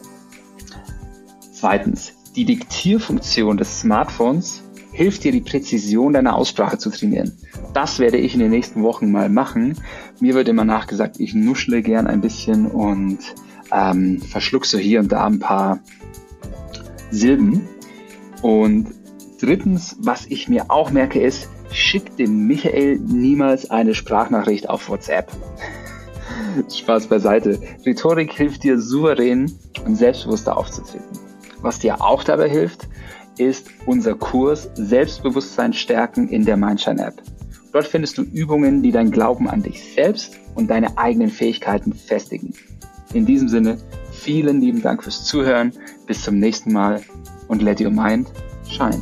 Zweitens, 1.52 2.12
die 2.36 2.44
Diktierfunktion 2.44 3.56
des 3.56 3.80
Smartphones 3.80 4.62
hilft 4.92 5.24
dir, 5.24 5.32
die 5.32 5.40
Präzision 5.40 6.12
deiner 6.12 6.36
Aussprache 6.36 6.78
zu 6.78 6.90
trainieren. 6.90 7.32
Das 7.72 7.98
werde 7.98 8.16
ich 8.16 8.34
in 8.34 8.40
den 8.40 8.50
nächsten 8.50 8.82
Wochen 8.82 9.10
mal 9.10 9.28
machen. 9.28 9.76
Mir 10.20 10.34
wird 10.34 10.48
immer 10.48 10.64
nachgesagt, 10.64 11.18
ich 11.18 11.34
nuschle 11.34 11.82
gern 11.82 12.06
ein 12.06 12.20
bisschen 12.20 12.66
und 12.66 13.18
ähm, 13.72 14.20
verschluck 14.20 14.66
so 14.66 14.78
hier 14.78 15.00
und 15.00 15.10
da 15.10 15.26
ein 15.26 15.40
paar 15.40 15.80
Silben. 17.10 17.68
Und 18.42 18.88
drittens, 19.40 19.96
was 20.00 20.26
ich 20.26 20.48
mir 20.48 20.70
auch 20.70 20.90
merke, 20.90 21.20
ist, 21.20 21.48
schick 21.70 22.16
dem 22.16 22.46
Michael 22.46 22.98
niemals 22.98 23.70
eine 23.70 23.94
Sprachnachricht 23.94 24.68
auf 24.68 24.88
WhatsApp. 24.88 25.30
Spaß 26.72 27.08
beiseite. 27.08 27.60
Rhetorik 27.84 28.32
hilft 28.32 28.62
dir 28.62 28.80
souverän 28.80 29.52
und 29.84 29.96
selbstbewusster 29.96 30.56
aufzutreten. 30.56 31.23
Was 31.64 31.78
dir 31.78 32.02
auch 32.02 32.22
dabei 32.22 32.50
hilft, 32.50 32.88
ist 33.38 33.70
unser 33.86 34.14
Kurs 34.14 34.68
Selbstbewusstsein 34.74 35.72
stärken 35.72 36.28
in 36.28 36.44
der 36.44 36.58
Mindshine 36.58 37.06
App. 37.06 37.22
Dort 37.72 37.86
findest 37.86 38.18
du 38.18 38.22
Übungen, 38.22 38.82
die 38.82 38.92
dein 38.92 39.10
Glauben 39.10 39.48
an 39.48 39.62
dich 39.62 39.82
selbst 39.94 40.38
und 40.54 40.68
deine 40.68 40.98
eigenen 40.98 41.30
Fähigkeiten 41.30 41.94
festigen. 41.94 42.52
In 43.14 43.24
diesem 43.24 43.48
Sinne, 43.48 43.78
vielen 44.12 44.60
lieben 44.60 44.82
Dank 44.82 45.04
fürs 45.04 45.24
Zuhören. 45.24 45.72
Bis 46.06 46.20
zum 46.20 46.38
nächsten 46.38 46.70
Mal 46.70 47.00
und 47.48 47.62
let 47.62 47.80
your 47.80 47.90
mind 47.90 48.30
shine. 48.68 49.00